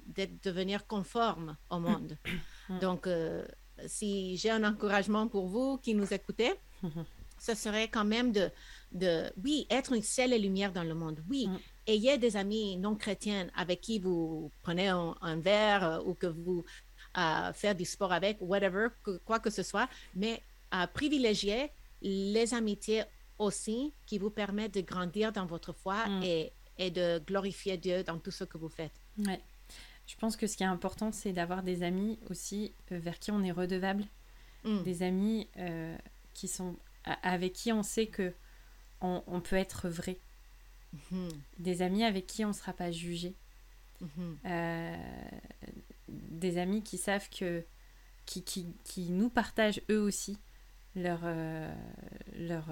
[0.43, 2.17] devenir conformes au monde.
[2.81, 3.47] Donc, euh,
[3.87, 6.53] si j'ai un encouragement pour vous qui nous écoutez,
[7.39, 8.51] ce serait quand même de,
[8.93, 11.23] de, oui, être une seule lumière dans le monde.
[11.29, 11.59] Oui, mm.
[11.87, 16.65] ayez des amis non chrétiens avec qui vous prenez un, verre euh, ou que vous
[17.17, 18.89] euh, faites du sport avec, whatever,
[19.25, 20.43] quoi que ce soit, mais
[20.75, 21.71] euh, privilégiez
[22.03, 23.05] les amitiés
[23.39, 26.23] aussi qui vous permettent de grandir dans votre foi mm.
[26.25, 29.01] et et de glorifier Dieu dans tout ce que vous faites.
[29.19, 29.41] Ouais.
[30.09, 33.31] Je pense que ce qui est important, c'est d'avoir des amis aussi euh, vers qui
[33.31, 34.05] on est redevable,
[34.65, 34.83] mm.
[34.83, 35.97] des amis euh,
[36.35, 38.35] qui sont avec qui on sait que
[39.01, 40.19] on, on peut être vrai,
[40.95, 41.31] mm-hmm.
[41.59, 43.35] des amis avec qui on ne sera pas jugé,
[44.03, 44.37] mm-hmm.
[44.47, 44.97] euh,
[46.09, 47.65] des amis qui savent que
[48.25, 50.39] qui, qui, qui, nous partagent eux aussi
[50.95, 51.21] leur,
[52.37, 52.67] leur,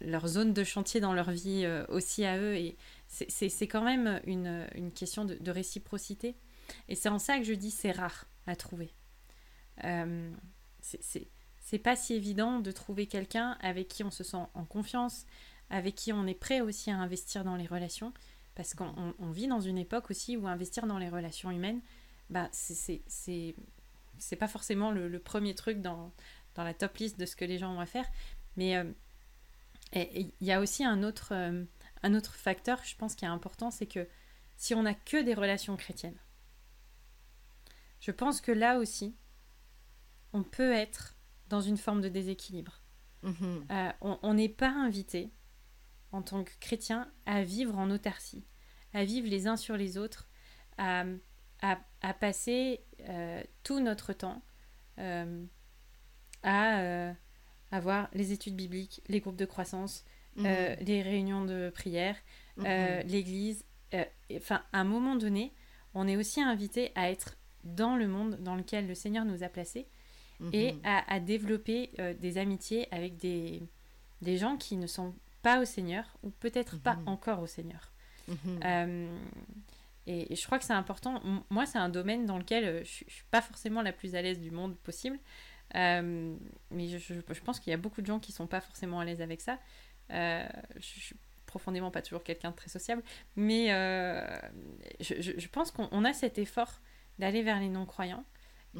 [0.00, 2.54] leur zone de chantier dans leur vie aussi à eux.
[2.54, 2.76] Et
[3.08, 6.36] c'est quand même une, une question de, réciprocité.
[6.88, 8.92] Et c'est en ça que je dis c'est rare à trouver.
[10.80, 15.26] c'est pas si évident de trouver quelqu'un avec qui on se sent en confiance,
[15.70, 18.12] avec qui on est prêt aussi à investir dans les relations,
[18.54, 21.80] parce qu'on vit dans une époque aussi où investir dans les relations humaines,
[22.30, 23.56] bah, c'est
[24.38, 26.12] pas forcément le, premier truc dans,
[26.54, 28.06] dans la top liste de ce que les gens vont faire,
[28.56, 28.84] mais euh,
[29.92, 31.64] il y a aussi un autre, euh,
[32.02, 34.08] un autre facteur, je pense, qui est important, c'est que
[34.56, 36.18] si on n'a que des relations chrétiennes,
[38.00, 39.16] je pense que là aussi,
[40.32, 41.16] on peut être
[41.48, 42.80] dans une forme de déséquilibre.
[43.24, 43.72] Mm-hmm.
[43.72, 45.32] Euh, on n'est pas invité
[46.12, 48.46] en tant que chrétien à vivre en autarcie,
[48.92, 50.28] à vivre les uns sur les autres,
[50.78, 51.04] à,
[51.60, 54.42] à, passer euh, tout notre temps
[56.42, 57.14] à
[57.70, 60.04] avoir les études bibliques, les groupes de croissance,
[60.36, 60.46] mhm.
[60.80, 62.16] les réunions de prière,
[62.56, 63.06] mhm.
[63.06, 63.64] l'église.
[64.34, 65.52] Enfin, à un moment donné,
[65.94, 69.48] on est aussi invité à être dans le monde dans lequel le Seigneur nous a
[69.48, 69.86] placés
[70.52, 70.80] et mhm.
[70.84, 73.62] à, développer des amitiés avec des,
[74.22, 77.92] des gens qui ne sont pas au Seigneur ou peut-être pas encore au Seigneur.
[80.06, 81.20] Et, je crois que c'est important.
[81.50, 84.22] Moi, c'est un domaine dans lequel euh, je ne suis pas forcément la plus à
[84.22, 85.18] l'aise du monde possible.
[85.74, 86.36] Euh,
[86.70, 89.04] mais je, je, pense qu'il y a beaucoup de gens qui sont pas forcément à
[89.04, 89.58] l'aise avec ça.
[90.10, 93.02] Euh, je, suis profondément pas toujours quelqu'un de très sociable.
[93.34, 93.68] Mais
[95.00, 96.80] je, je, pense qu'on a cet effort
[97.18, 98.24] d'aller vers les non-croyants.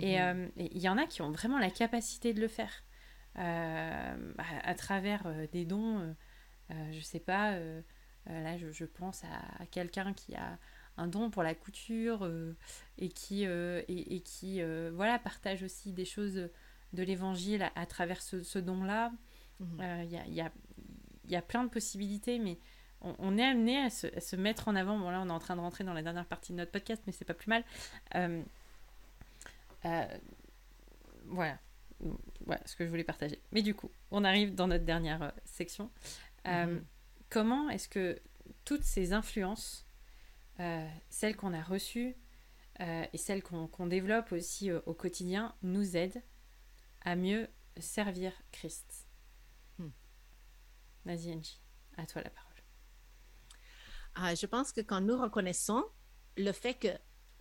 [0.00, 0.50] Et mhm.
[0.56, 2.84] il y en a qui ont vraiment la capacité de le faire.
[3.34, 6.14] À, travers des dons,
[6.70, 7.58] je sais pas,
[8.26, 10.58] là je, pense à quelqu'un qui a
[10.96, 12.56] un don pour la couture euh,
[12.98, 16.48] et qui, euh, et, qui euh, voilà, partage aussi des choses
[16.96, 19.12] de l'évangile à, travers ce, don-là.
[19.60, 20.02] Mhm.
[20.04, 20.50] Il y, a, y, a,
[21.28, 22.58] y, a, plein de possibilités, mais
[23.00, 24.98] on, est amené à se, se, mettre en avant.
[24.98, 27.02] Bon, là, on est en train de rentrer dans la dernière partie de notre podcast,
[27.06, 27.64] mais c'est pas plus mal.
[31.26, 31.58] voilà.
[32.44, 33.40] voilà ce que je voulais partager.
[33.52, 35.90] Mais du coup, on arrive dans notre dernière section.
[36.44, 36.84] Mhm.
[37.28, 38.20] Comment est-ce que
[38.64, 39.86] toutes ces influences
[40.60, 42.16] euh, celles qu'on a reçues
[42.80, 46.22] euh, et celles qu'on développe aussi euh, au quotidien nous aident
[47.06, 49.08] à mieux servir Christ.
[49.78, 49.90] Hmm.
[51.04, 51.62] Vas-y Angie,
[51.96, 52.52] à toi la parole.
[54.16, 55.84] Ah, je pense que quand nous reconnaissons
[56.36, 56.88] le fait que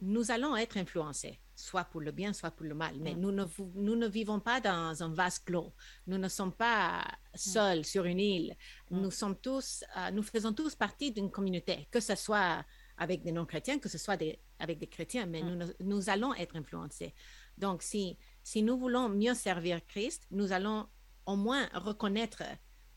[0.01, 2.99] nous allons être influencés, soit pour le bien, soit pour le mal.
[2.99, 5.73] Mais nous, ne, nous ne vivons pas dans un vase clos.
[6.05, 8.55] Nous ne sommes pas seuls sur une île.
[8.91, 12.63] Nous sommes tous, nous faisons tous partie d'une communauté, que ce soit
[12.97, 16.55] avec des non-chrétiens, que ce soit des, avec des chrétiens, mais nous, nous allons être
[16.55, 17.13] influencés.
[17.57, 20.87] Donc, si, si nous voulons mieux servir Christ, nous allons
[21.25, 22.43] au moins reconnaître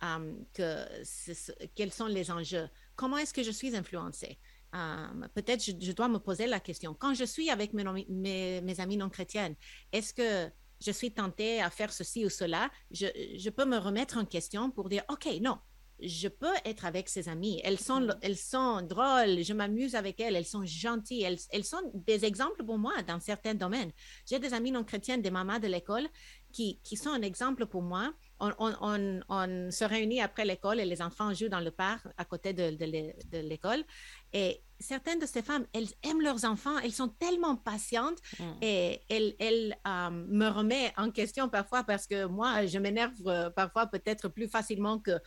[0.02, 2.68] euh, que quels sont les enjeux.
[2.96, 4.38] Comment est-ce que je suis influencé?
[4.74, 6.92] Euh, peut-être je, je, dois me poser la question.
[6.92, 9.54] Quand je suis avec mes, amis non chrétiennes,
[9.90, 12.70] est-ce que je suis tentée à faire ceci ou cela?
[12.90, 15.56] Je peux me remettre en question pour dire, OK, non,
[16.00, 17.60] je peux être avec ses amis.
[17.64, 18.18] Elles sont, mm-hmm.
[18.22, 22.64] elles sont drôles, je m'amuse avec elles, elles sont gentilles, elles, elles, sont des exemples
[22.64, 23.92] pour moi dans certains domaines.
[24.26, 26.06] J'ai des amis non chrétiennes, des mamans de l'école
[26.52, 28.12] qui, qui, sont un exemple pour moi.
[28.40, 32.24] On, on, on, se réunit après l'école et les enfants jouent dans le parc à
[32.24, 33.84] côté de, de l'école.
[34.32, 38.44] Et certaines de ces femmes, elles aiment leurs enfants, elles sont tellement patientes mm.
[38.62, 43.50] et elles, elles euh, me remettent en question parfois parce que moi, je m'énerve euh,
[43.50, 45.18] parfois peut-être plus facilement que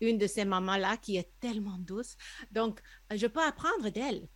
[0.00, 2.16] une de ces mamans-là qui est tellement douce.
[2.50, 2.80] Donc,
[3.12, 4.28] euh, je peux apprendre d'elle.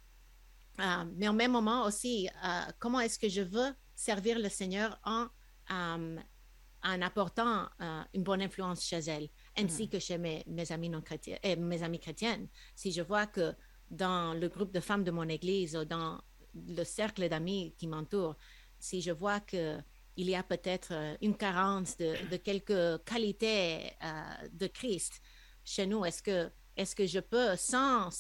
[0.81, 4.99] Euh, mais en même moment aussi, euh, comment est-ce que je veux servir le Seigneur
[5.05, 5.27] en,
[5.69, 7.69] en apportant
[8.15, 9.89] une bonne influence chez elle, ainsi mm.
[9.89, 12.49] que chez mes, mes amis non chrétiens, et mes amis chrétiennes.
[12.75, 13.55] Si je vois que
[13.91, 16.23] dans le groupe de femmes de mon église ou dans
[16.55, 18.37] le cercle d'amis qui m'entourent,
[18.79, 19.79] si je vois que
[20.17, 23.93] il y a peut-être une carence de, de quelques qualités
[24.53, 25.21] de Christ,
[25.71, 26.05] chez nous?
[26.05, 28.11] Est-ce que, est que je peux, sans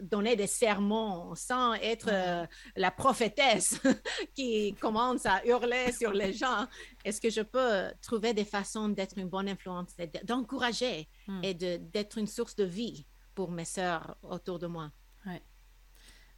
[0.00, 3.80] donner des sermons, sans être euh, la prophétesse
[4.34, 6.66] qui commence à hurler sur les gens,
[7.04, 11.40] est-ce que je peux trouver des façons d'être une bonne influence, d'encourager hmm.
[11.42, 14.90] et d'être une source de vie pour mes sœurs autour de moi?
[15.26, 15.42] Ouais.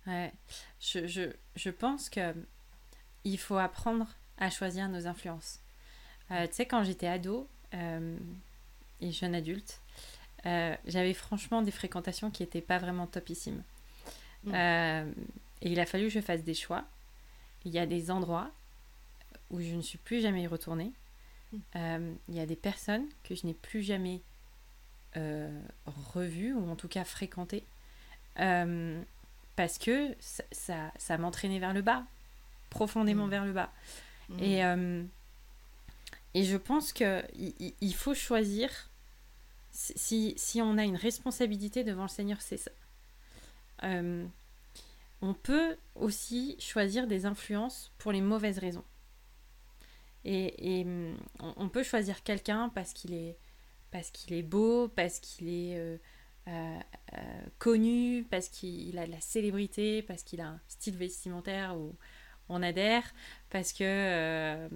[0.07, 0.33] ouais.
[0.81, 2.35] Je, je, je pense que
[3.25, 4.07] il faut apprendre
[4.39, 5.61] à choisir nos influences.
[6.31, 8.17] Euh, tu sais, quand j'étais ado euh,
[9.01, 9.81] et jeune adulte,
[10.47, 13.63] euh, j'avais franchement des fréquentations qui n'étaient pas vraiment topissimes.
[14.45, 14.53] Mm.
[14.55, 15.13] Euh,
[15.63, 16.85] et il a fallu que je fasse des choix.
[17.65, 18.51] Il y a des endroits
[19.51, 20.93] où je ne suis plus jamais retournée.
[21.75, 24.21] il y a des personnes que je n'ai plus jamais
[26.15, 27.65] revues, ou en tout cas fréquentées,
[28.37, 32.05] parce que ça, ça, m'entraînait vers le bas,
[32.71, 33.73] profondément vers le bas.
[34.41, 34.61] Et,
[36.35, 37.25] et je pense qu'il
[37.81, 38.91] il faut choisir
[39.77, 42.71] si, si, on a une responsabilité devant le Seigneur, c'est ça.
[43.85, 44.27] Euh,
[45.21, 48.85] on peut aussi choisir des influences pour les mauvaises raisons.
[50.25, 50.87] Et, et
[51.41, 53.39] on peut choisir quelqu'un parce qu'il est,
[53.93, 55.99] est beau, parce qu'il est euh,
[56.49, 56.79] euh,
[57.59, 61.95] connu, parce qu'il a de la célébrité, parce qu'il a un style vestimentaire où
[62.49, 63.05] on adhère,
[63.51, 64.69] parce que...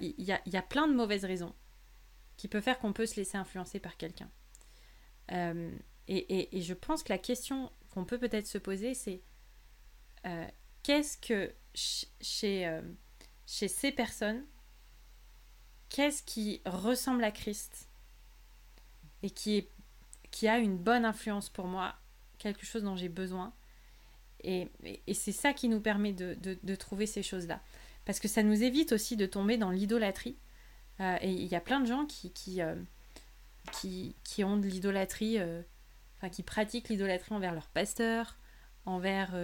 [0.00, 1.54] il y a plein de mauvaises raisons
[2.36, 4.30] qui peut faire qu'on peut se laisser influencer par quelqu'un.
[5.32, 5.70] Euh,
[6.08, 9.22] et, je pense que la question qu'on peut peut-être se poser, c'est
[10.26, 10.46] euh,
[10.82, 12.82] qu'est-ce que chez, euh,
[13.46, 14.44] chez ces personnes,
[15.88, 17.88] qu'est-ce qui ressemble à Christ
[19.22, 19.70] et qui, est,
[20.30, 21.94] qui a une bonne influence pour moi,
[22.38, 23.54] quelque chose dont j'ai besoin?
[24.42, 24.68] Et,
[25.14, 27.62] c'est ça qui nous permet de trouver ces choses-là.
[28.04, 30.36] Parce que ça nous évite aussi de tomber dans l'idolâtrie
[31.00, 32.76] euh, et il y a plein de gens qui, qui, euh,
[33.72, 35.62] qui, qui, ont de l'idolâtrie, euh,
[36.16, 38.38] enfin qui pratiquent l'idolâtrie envers leur pasteur,
[38.86, 39.34] envers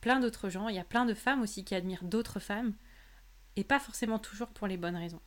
[0.00, 0.68] plein d'autres gens.
[0.68, 2.74] Il y a plein de femmes aussi qui admirent d'autres femmes,
[3.56, 5.20] et pas forcément toujours pour les bonnes raisons.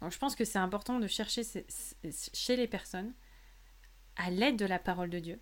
[0.00, 3.12] Donc je pense que c'est important de chercher chez les personnes,
[4.16, 5.40] à l'aide de la parole de Dieu,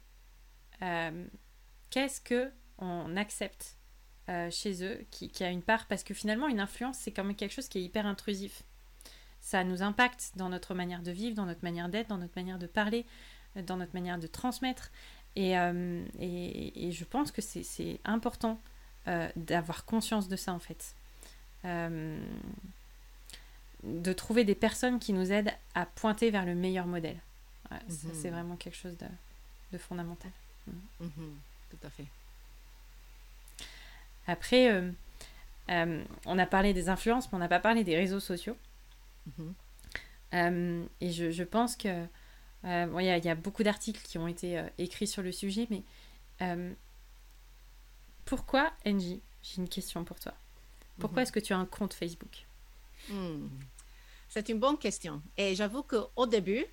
[1.91, 3.76] qu'est-ce que on accepte
[4.29, 7.37] euh, chez eux qui, a une part, parce que finalement une influence c'est quand même
[7.37, 8.63] quelque chose qui est hyper intrusif.
[9.41, 12.59] Ça nous impacte dans notre manière de vivre, dans notre manière d'être, dans notre manière
[12.59, 13.05] de parler,
[13.57, 14.91] euh, dans notre manière de transmettre.
[15.37, 18.59] Et, euh, et, je pense que c'est important
[19.37, 20.95] d'avoir conscience de ça en fait.
[23.85, 27.19] de trouver des personnes qui nous aident à pointer vers le meilleur modèle.
[27.89, 28.35] C'est mhm.
[28.35, 30.31] vraiment quelque chose de, fondamental.
[31.01, 31.39] Mhm.
[31.71, 32.07] Tout à fait.
[34.27, 34.91] Après, euh,
[35.71, 38.57] euh, on a parlé des influences, mais on n'a pas parlé des réseaux sociaux.
[39.27, 39.55] Mhm.
[40.35, 42.07] Euh, et je, pense que
[42.65, 45.83] il y, a beaucoup d'articles qui ont été écrits sur le sujet, mais
[48.25, 50.35] pourquoi, Angie, j'ai une question pour toi.
[50.99, 51.23] Pourquoi mhm.
[51.23, 52.47] est-ce que tu as un compte Facebook?
[53.09, 53.47] Hmm.
[54.29, 55.23] C'est une bonne question.
[55.37, 56.67] Et j'avoue qu'au début,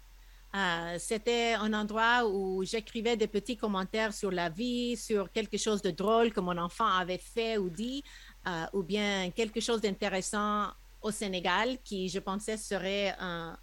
[0.55, 5.81] euh, c'était un endroit où j'écrivais des petits commentaires sur la vie, sur quelque chose
[5.81, 8.03] de drôle que mon enfant avait fait ou dit,
[8.47, 10.67] euh, ou bien quelque chose d'intéressant
[11.01, 13.57] au Sénégal qui, je pensais, serait un,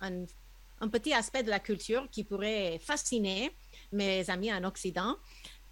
[0.90, 3.52] petit aspect de la culture qui pourrait fasciner
[3.92, 5.16] mes amis en Occident.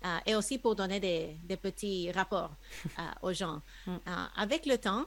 [0.04, 2.52] Euh, et aussi pour donner des, petits rapports
[3.22, 3.60] aux gens.
[3.86, 3.96] Mm.
[4.36, 5.06] avec le temps,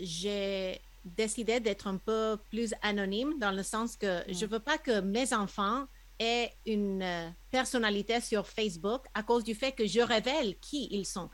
[0.00, 5.00] j'ai décidé d'être un peu plus anonyme dans le sens que je veux pas que
[5.00, 5.86] mes enfants
[6.18, 11.06] aient une euh, personnalité sur Facebook à cause du fait que je révèle qui ils
[11.06, 11.28] sont.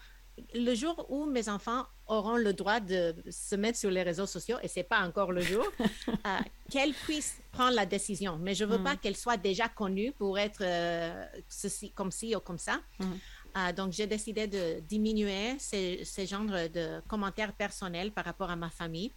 [0.54, 4.56] Le jour où mes enfants auront le droit de se mettre sur les réseaux sociaux,
[4.62, 5.64] et c'est pas encore le jour,
[6.09, 6.38] euh,
[6.70, 8.38] qu'elles puissent prendre la décision.
[8.38, 8.85] Mais je veux mm.
[8.85, 12.80] pas qu'elles soient déjà connues pour être euh, ceci, comme ci ou comme ça.
[12.98, 13.72] Mm.
[13.76, 18.70] donc, j'ai décidé de diminuer ces, ces genres de commentaires personnels par rapport à ma
[18.70, 19.12] famille.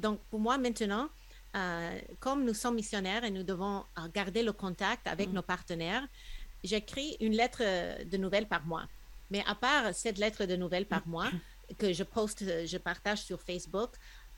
[0.00, 1.08] Donc, pour moi, maintenant,
[1.56, 5.32] euh, comme nous sommes missionnaires et nous devons euh, garder le contact avec mm.
[5.32, 6.06] nos partenaires,
[6.64, 7.62] j'écris une lettre
[8.04, 8.86] de nouvelles par mois.
[9.30, 11.30] Mais à part cette lettre de nouvelles par mois
[11.78, 13.90] que je poste, je partage sur Facebook,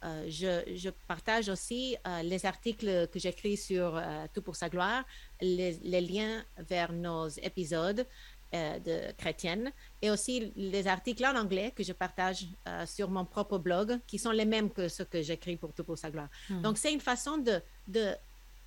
[0.04, 4.02] euh, je, partage aussi les articles que j'écris sur
[4.34, 5.04] Tout pour sa gloire,
[5.40, 8.06] les, liens vers nos épisodes,
[8.54, 13.24] euh, de chrétienne et aussi les articles en anglais que je partage euh, sur mon
[13.24, 16.28] propre blog qui sont les mêmes que ceux que j'écris pour Tout pour sa gloire.
[16.50, 16.60] Hmm.
[16.60, 18.14] Donc, c'est une façon de, de,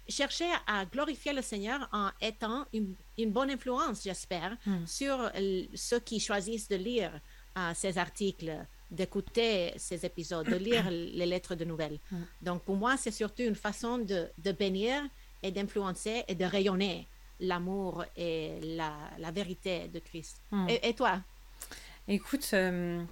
[0.08, 4.88] chercher à glorifier le Seigneur en étant une, bonne influence, j'espère, hmm.
[4.88, 5.31] sur
[5.75, 7.12] ceux qui choisissent de lire
[7.56, 8.52] euh, ces articles
[8.90, 12.00] d'écouter ces épisodes, de lire les lettres de nouvelles.
[12.12, 12.23] Hmm.
[12.42, 15.04] Donc, pour moi, c'est surtout une façon de, de bénir
[15.44, 17.08] et d'influencer et de rayonner
[17.40, 20.42] l'amour et la, vérité de Christ.
[20.52, 20.67] Hmm.
[20.69, 21.21] Et, toi?
[22.08, 23.04] Écoute, euh,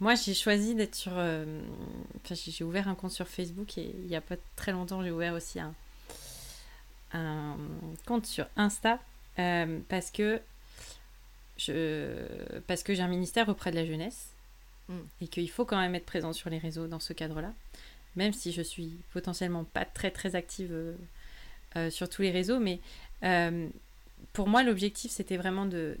[0.00, 1.12] moi j'ai choisi d'être sur...
[1.16, 1.62] Euh,
[2.16, 5.10] enfin, j'ai ouvert un compte sur Facebook et il n'y a pas très longtemps j'ai
[5.10, 5.74] ouvert aussi un,
[7.12, 7.56] un
[8.06, 8.98] compte sur Insta
[9.38, 10.40] euh, parce que
[11.58, 12.26] je
[12.66, 14.30] parce que j'ai un ministère auprès de la jeunesse
[14.88, 15.00] hmm.
[15.20, 17.52] et qu'il faut quand même être présent sur les réseaux dans ce cadre-là,
[18.16, 20.96] même si je suis potentiellement pas très très active
[21.90, 22.80] sur tous les réseaux, mais
[23.24, 23.68] euh,
[24.32, 25.98] pour moi, l'objectif, c'était vraiment de,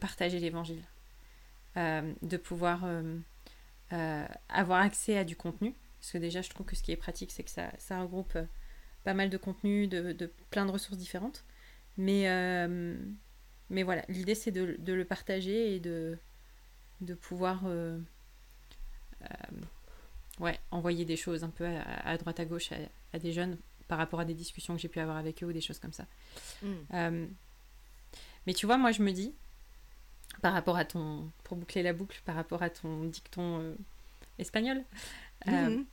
[0.00, 0.82] partager l'évangile,
[1.76, 2.84] euh, de pouvoir
[4.48, 5.74] avoir accès à du contenu.
[6.00, 8.38] Parce que déjà, je trouve que ce qui est pratique, c'est que ça, regroupe
[9.04, 11.44] pas mal de contenu, de, plein de ressources différentes.
[11.96, 12.22] Mais,
[13.70, 16.18] voilà, l'idée, c'est de, le partager et de,
[17.20, 17.64] pouvoir
[20.70, 22.70] envoyer des choses un peu à, droite à gauche
[23.12, 23.56] à, des jeunes
[23.88, 25.92] par rapport à des discussions que j'ai pu avoir avec eux ou des choses comme
[25.92, 26.06] ça.
[26.62, 26.74] Mm.
[26.94, 27.26] Euh,
[28.46, 29.34] mais tu vois, moi je me dis,
[30.42, 33.74] par rapport à ton, pour boucler la boucle, par rapport à ton dicton euh,
[34.38, 34.84] espagnol,
[35.48, 35.84] euh, mm-hmm.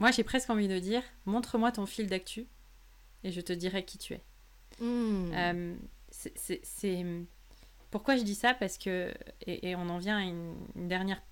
[0.00, 2.46] moi j'ai presque envie de dire, montre-moi ton fil d'actu
[3.24, 4.22] et je te dirai qui tu es.
[4.80, 5.76] Mm.
[6.10, 7.04] c'est
[7.90, 8.52] pourquoi je dis ça?
[8.52, 9.14] Parce que
[9.46, 11.22] et, on en vient à une, dernière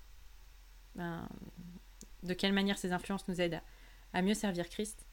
[0.95, 3.61] de quelle manière ces influences nous aident
[4.13, 5.04] à, mieux servir Christ?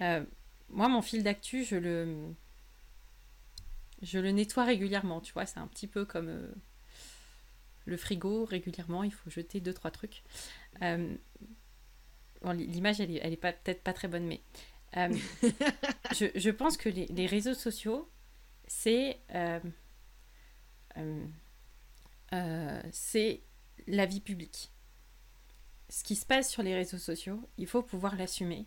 [0.00, 0.24] Euh,
[0.70, 2.34] moi, mon fil d'actu, je le,
[4.02, 5.20] je le nettoie régulièrement.
[5.20, 6.52] Tu vois, c'est un petit peu comme euh,
[7.86, 8.44] le frigo.
[8.44, 10.22] Régulièrement, il faut jeter deux trois trucs.
[10.82, 11.14] Euh,
[12.52, 14.40] l'image, elle elle est peut-être pas très bonne, mais
[16.14, 18.08] je, je, pense que les, les réseaux sociaux,
[18.66, 19.18] c'est
[22.92, 23.40] c'est
[23.86, 24.70] la vie publique
[25.94, 28.66] ce qui se passe sur les réseaux sociaux, il faut pouvoir l'assumer.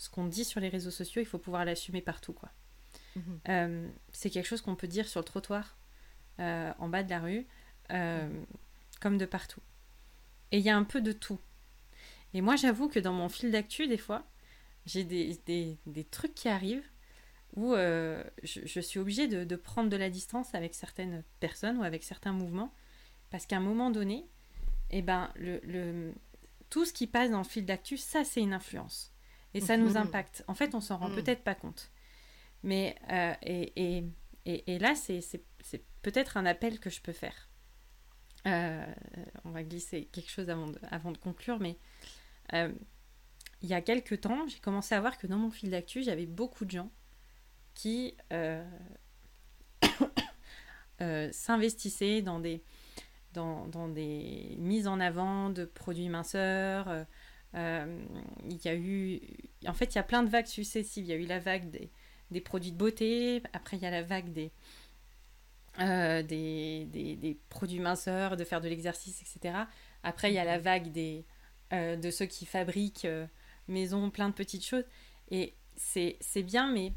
[0.00, 2.48] Ce qu'on dit sur les réseaux sociaux, il faut pouvoir l'assumer partout, quoi.
[3.16, 3.40] Mhm.
[3.50, 5.76] Euh, c'est quelque chose qu'on peut dire sur le trottoir,
[6.38, 7.46] euh, en bas de la rue,
[7.90, 8.26] euh,
[9.02, 9.60] comme de partout.
[10.52, 11.38] Et il y a un peu de tout.
[12.32, 14.24] Et moi, j'avoue que dans mon fil d'actu, des fois,
[14.86, 15.76] j'ai des,
[16.10, 16.88] trucs qui arrivent
[17.54, 22.32] où je, suis obligée de, prendre de la distance avec certaines personnes ou avec certains
[22.32, 22.72] mouvements,
[23.28, 24.24] parce qu'à un moment donné,
[24.88, 26.14] eh ben, le,
[26.70, 29.12] tout ce qui passe dans le fil d'actu, ça, c'est une influence.
[29.54, 29.96] Et ça nous mhm.
[29.96, 30.44] impacte.
[30.48, 31.16] En fait, on s'en rend mhm.
[31.16, 31.90] peut-être pas compte.
[32.62, 34.04] Mais, euh, et,
[34.46, 35.20] et, et, là, c'est
[36.02, 37.48] peut-être un appel que je peux faire.
[38.46, 38.84] Euh,
[39.44, 41.78] on va glisser quelque chose avant de, avant de conclure, mais
[42.54, 42.72] euh,
[43.62, 46.26] il y a quelques temps, j'ai commencé à voir que dans mon fil d'actu, j'avais
[46.26, 46.90] beaucoup de gens
[47.74, 48.16] qui
[51.32, 52.62] s'investissaient dans des,
[53.32, 57.06] dans, dans, des mises en avant de produits minceurs.
[57.54, 58.04] Euh, euh,
[58.44, 59.20] il y a eu.
[59.66, 61.04] En fait, il y a plein de vagues successives.
[61.04, 64.02] Il y a eu la vague des, produits de beauté, après, il y a la
[64.02, 64.52] vague des.
[65.78, 66.22] Euh,
[67.48, 69.54] produits minceurs, de faire de l'exercice, etc.
[70.02, 71.24] Après, il y a la vague des,
[71.70, 73.06] de ceux qui fabriquent
[73.68, 74.84] maison, plein de petites choses.
[75.30, 76.92] Et c'est bien, mais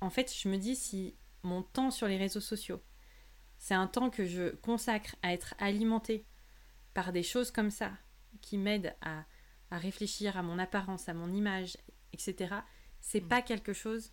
[0.00, 2.82] en fait, je me dis si mon temps sur les réseaux sociaux,
[3.58, 6.24] c'est un temps que je consacre à être alimenté
[6.94, 7.92] par des choses comme ça,
[8.40, 9.24] qui m'aident à,
[9.78, 11.76] réfléchir à mon apparence, à mon image,
[12.12, 12.54] etc.
[13.00, 13.28] C'est mm.
[13.28, 14.12] pas quelque chose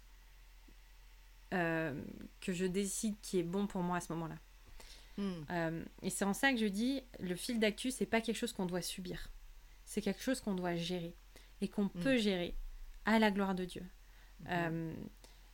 [1.53, 1.93] euh,
[2.41, 4.37] que je décide qui est bon pour moi à ce moment-là.
[5.17, 5.31] Mm.
[5.51, 8.53] Euh, et c'est en ça que je dis, le fil d'actu, c'est pas quelque chose
[8.53, 9.29] qu'on doit subir.
[9.85, 11.15] C'est quelque chose qu'on doit gérer
[11.61, 12.01] et qu'on mm.
[12.01, 12.55] peut gérer
[13.05, 13.83] à la gloire de Dieu.
[14.49, 14.93] Euh,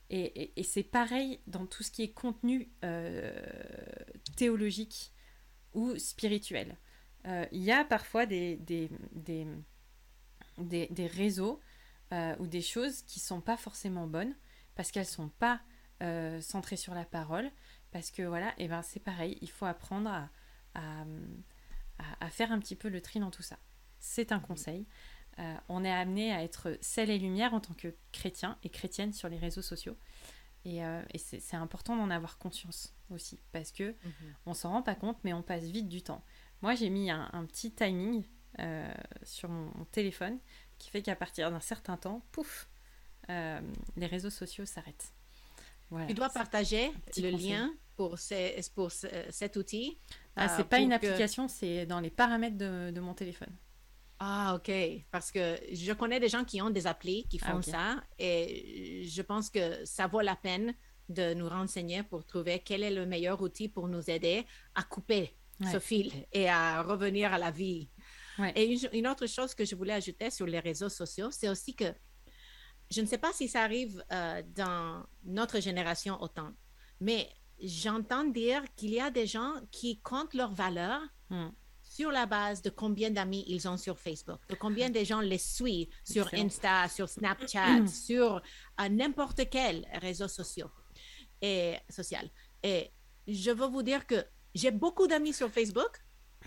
[0.09, 2.71] et, c'est pareil dans tout ce qui est contenu
[4.35, 5.11] théologique
[5.73, 6.77] ou spirituel.
[7.25, 9.45] Il y a parfois des, des, des,
[10.59, 11.59] des, réseaux
[12.13, 14.35] euh, ou des choses qui sont pas forcément bonnes
[14.75, 15.61] parce qu'elles sont pas
[16.39, 17.51] centrées sur la parole.
[17.91, 20.29] Parce que voilà, et ben c'est pareil, il faut apprendre à,
[20.75, 21.03] à,
[22.21, 23.57] à, faire un petit peu le tri dans tout ça.
[23.99, 24.85] C'est un conseil.
[25.39, 29.13] Euh, on est amené à être sel et lumière en tant que chrétien et chrétienne
[29.13, 29.95] sur les réseaux sociaux.
[30.65, 34.35] Et, euh, c'est important d'en avoir conscience aussi, parce que mhm.
[34.45, 36.23] on s'en rend pas compte, mais on passe vite du temps.
[36.61, 38.25] Moi, j'ai mis un, petit timing
[38.59, 38.91] euh,
[39.23, 40.39] sur mon, téléphone
[40.77, 42.67] qui fait qu'à partir d'un certain temps, pouf,
[43.27, 45.13] les réseaux sociaux s'arrêtent.
[46.07, 48.17] tu dois partager le lien pour,
[48.73, 49.99] pour cet outil.
[50.35, 53.55] Ah, c'est pas une application, c'est dans les paramètres de mon téléphone.
[54.19, 54.71] Ah, OK.
[55.11, 59.05] Parce que je connais des gens qui ont des applis qui font ah, ça et
[59.05, 60.75] je pense que ça vaut la peine
[61.07, 64.45] de nous renseigner pour trouver quel est le meilleur outil pour nous aider
[64.75, 65.33] à couper
[65.71, 67.89] ce fil et à revenir à la vie.
[68.55, 71.93] Et une, autre chose que je voulais ajouter sur les réseaux sociaux, c'est aussi que
[72.89, 76.51] je ne sais pas si ça arrive euh, dans notre génération autant,
[76.99, 77.29] mais
[77.61, 81.49] j'entends dire qu'il y a des gens qui comptent leurs valeurs hmm
[81.89, 85.39] sur la base de combien d'amis ils ont sur Facebook, de combien de gens les
[85.39, 88.35] suivent sur Insta, sur Snapchat, sur
[88.79, 90.69] euh, n'importe quel réseau social.
[91.41, 92.29] Et, social.
[92.61, 92.91] Et
[93.27, 94.23] je veux vous dire que
[94.53, 95.99] j'ai beaucoup d'amis sur Facebook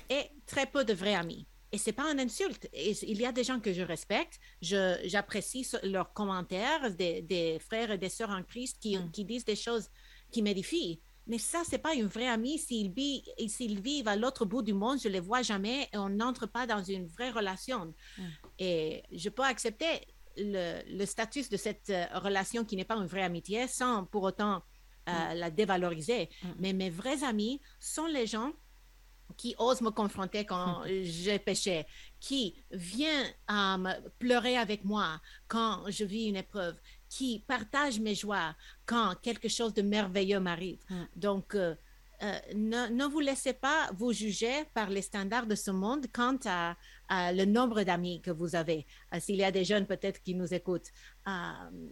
[0.08, 1.46] et très peu de vrais amis.
[1.72, 2.68] Et c'est pas une insulte.
[2.74, 8.10] il y a des gens que je respecte, j'apprécie leurs commentaires, des, frères et des
[8.10, 9.10] sœurs en Christ qui, mm.
[9.10, 9.88] qui disent des choses
[10.30, 11.00] qui m'édifient.
[11.26, 12.58] mais ça, c'est pas une vraie amie.
[12.58, 16.66] S'ils vivent, à l'autre bout du monde, je les vois jamais et on n'entre pas
[16.66, 17.94] dans une vraie relation.
[18.18, 18.22] Mm.
[18.58, 20.06] Et je peux accepter
[20.36, 24.22] le, le, statut de cette euh, relation qui n'est pas une vraie amitié sans pour
[24.24, 24.62] autant
[25.08, 25.38] euh, mm.
[25.38, 26.28] la dévaloriser.
[26.58, 28.52] Mais mes vrais amis sont les gens
[29.36, 31.86] qui osent me confronter quand j'ai péché,
[32.20, 36.76] qui vient à me pleurer avec moi quand je vis une épreuve,
[37.08, 38.54] qui partage mes joies
[38.86, 40.80] quand quelque chose de merveilleux m'arrive.
[41.14, 41.74] Donc, euh,
[42.22, 46.74] euh, ne, vous laissez pas vous juger par les standards de ce monde quant à,
[47.10, 48.86] le nombre d'amis que vous avez.
[49.12, 50.90] Euh, s'il y a des jeunes peut-être qui nous écoutent,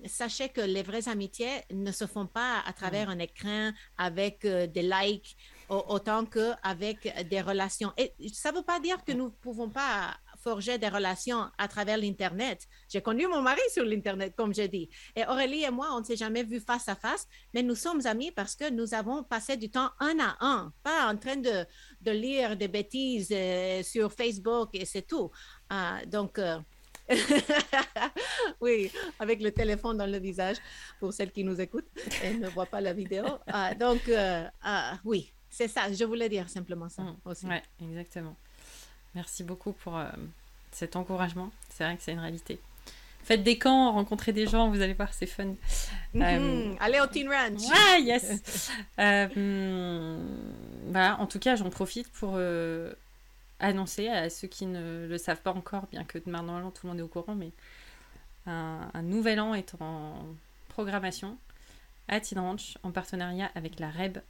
[0.06, 4.82] sachez que les vraies amitiés ne se font pas à travers un écran avec des
[4.82, 5.36] likes
[5.70, 7.92] autant qu'avec des relations.
[7.96, 11.68] Et ça ne veut pas dire que nous ne pouvons pas forger des relations à
[11.68, 12.66] travers l'Internet.
[12.88, 14.88] J'ai connu mon mari sur l'Internet, comme j'ai dit.
[15.14, 18.06] Et Aurélie et moi, on ne s'est jamais vus face à face, mais nous sommes
[18.06, 21.64] amis parce que nous avons passé du temps un à un, pas en train de,
[22.00, 25.30] de lire des bêtises euh, sur Facebook et c'est tout.
[25.68, 26.58] Ah, donc, euh,
[28.60, 30.56] oui, avec le téléphone dans le visage
[30.98, 31.90] pour celles qui nous écoutent
[32.22, 33.24] et ne voient pas la vidéo.
[33.46, 35.92] Ah, donc, euh, ah, oui, c'est ça.
[35.92, 37.16] Je voulais dire simplement ça mmh.
[37.26, 37.46] aussi.
[37.46, 38.34] Oui, exactement.
[39.14, 40.06] Merci beaucoup pour euh,
[40.72, 41.50] cet encouragement.
[41.68, 42.58] C'est vrai que c'est une réalité.
[43.24, 45.54] Faites des camps, rencontrez des gens, vous allez voir, c'est fun.
[46.14, 46.22] Mhm.
[46.22, 47.60] Euh, allez au Teen Ranch.
[47.70, 48.70] Ah, yes.
[48.98, 50.18] euh,
[50.86, 52.40] bah, en tout cas, j'en profite pour
[53.58, 57.00] annoncer à ceux qui ne le savent pas encore, bien que normalement tout le monde
[57.00, 57.50] est au courant, mais
[58.46, 60.14] un, un nouvel an est en
[60.68, 61.36] programmation
[62.08, 64.22] à Teen Ranch en partenariat avec la REB.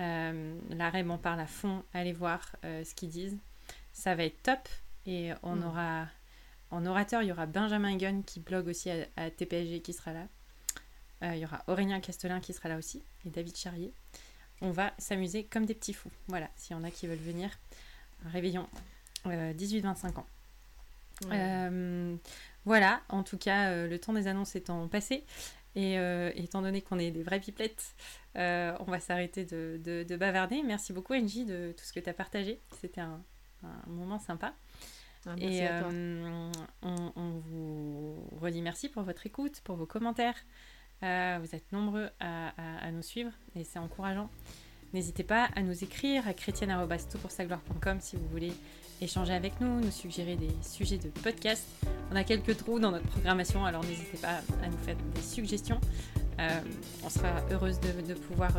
[0.00, 3.38] La REB en parle à fond, allez voir ce qu'ils disent
[3.92, 4.68] ça va être top.
[5.06, 5.64] Et on mm.
[5.64, 6.06] aura
[6.70, 10.26] en orateur, il y aura Benjamin Gunn qui blogue aussi à, TPSG qui sera là.
[11.22, 13.92] Euh, il y aura Aurélien Castelin qui sera là aussi et David Charrier.
[14.62, 16.10] On va s'amuser comme des petits fous.
[16.28, 17.50] Voilà, s'il y en a qui veulent venir,
[18.26, 18.68] réveillon
[19.24, 20.26] 18-25 euh, ans.
[21.32, 22.16] Euh,
[22.64, 25.24] voilà, en tout cas, le temps des annonces étant passé,
[25.76, 25.94] et
[26.34, 27.94] étant donné qu'on est des vraies pipelettes,
[28.34, 30.62] on va s'arrêter de, de, bavarder.
[30.62, 32.60] Merci beaucoup, Angie, de tout ce que tu as partagé.
[32.80, 33.22] C'était un,
[33.62, 34.52] un moment sympa.
[35.26, 36.50] Ah, et euh,
[36.82, 40.36] on, vous redit merci pour votre écoute, pour vos commentaires.
[41.02, 42.52] Euh, vous êtes nombreux à,
[42.86, 44.30] à, nous suivre et c'est encourageant.
[44.92, 48.52] N'hésitez pas à nous écrire à chrétienne.com si vous voulez
[49.00, 51.64] échanger avec nous, nous suggérer des sujets de podcast.
[52.12, 55.80] On a quelques trous dans notre programmation, alors n'hésitez pas à nous faire des suggestions.
[56.38, 56.60] Euh,
[57.04, 58.50] on sera heureuse de, pouvoir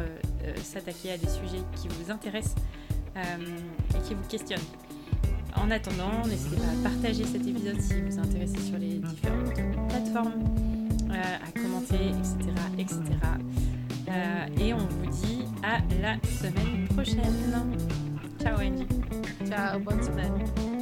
[0.64, 2.56] s'attaquer à des sujets qui vous intéressent
[3.16, 4.60] et qui vous questionnent.
[5.56, 9.54] En attendant, n'hésitez pas à partager cet épisode si vous intéressez sur les différentes
[9.90, 10.46] plateformes,
[11.12, 12.52] euh, à commenter, etc.
[12.78, 13.00] etc.
[14.10, 18.11] Euh, et on vous dit à la semaine prochaine.
[18.42, 18.88] Ciao Angie.
[19.48, 20.81] Ciao, bonne semaine.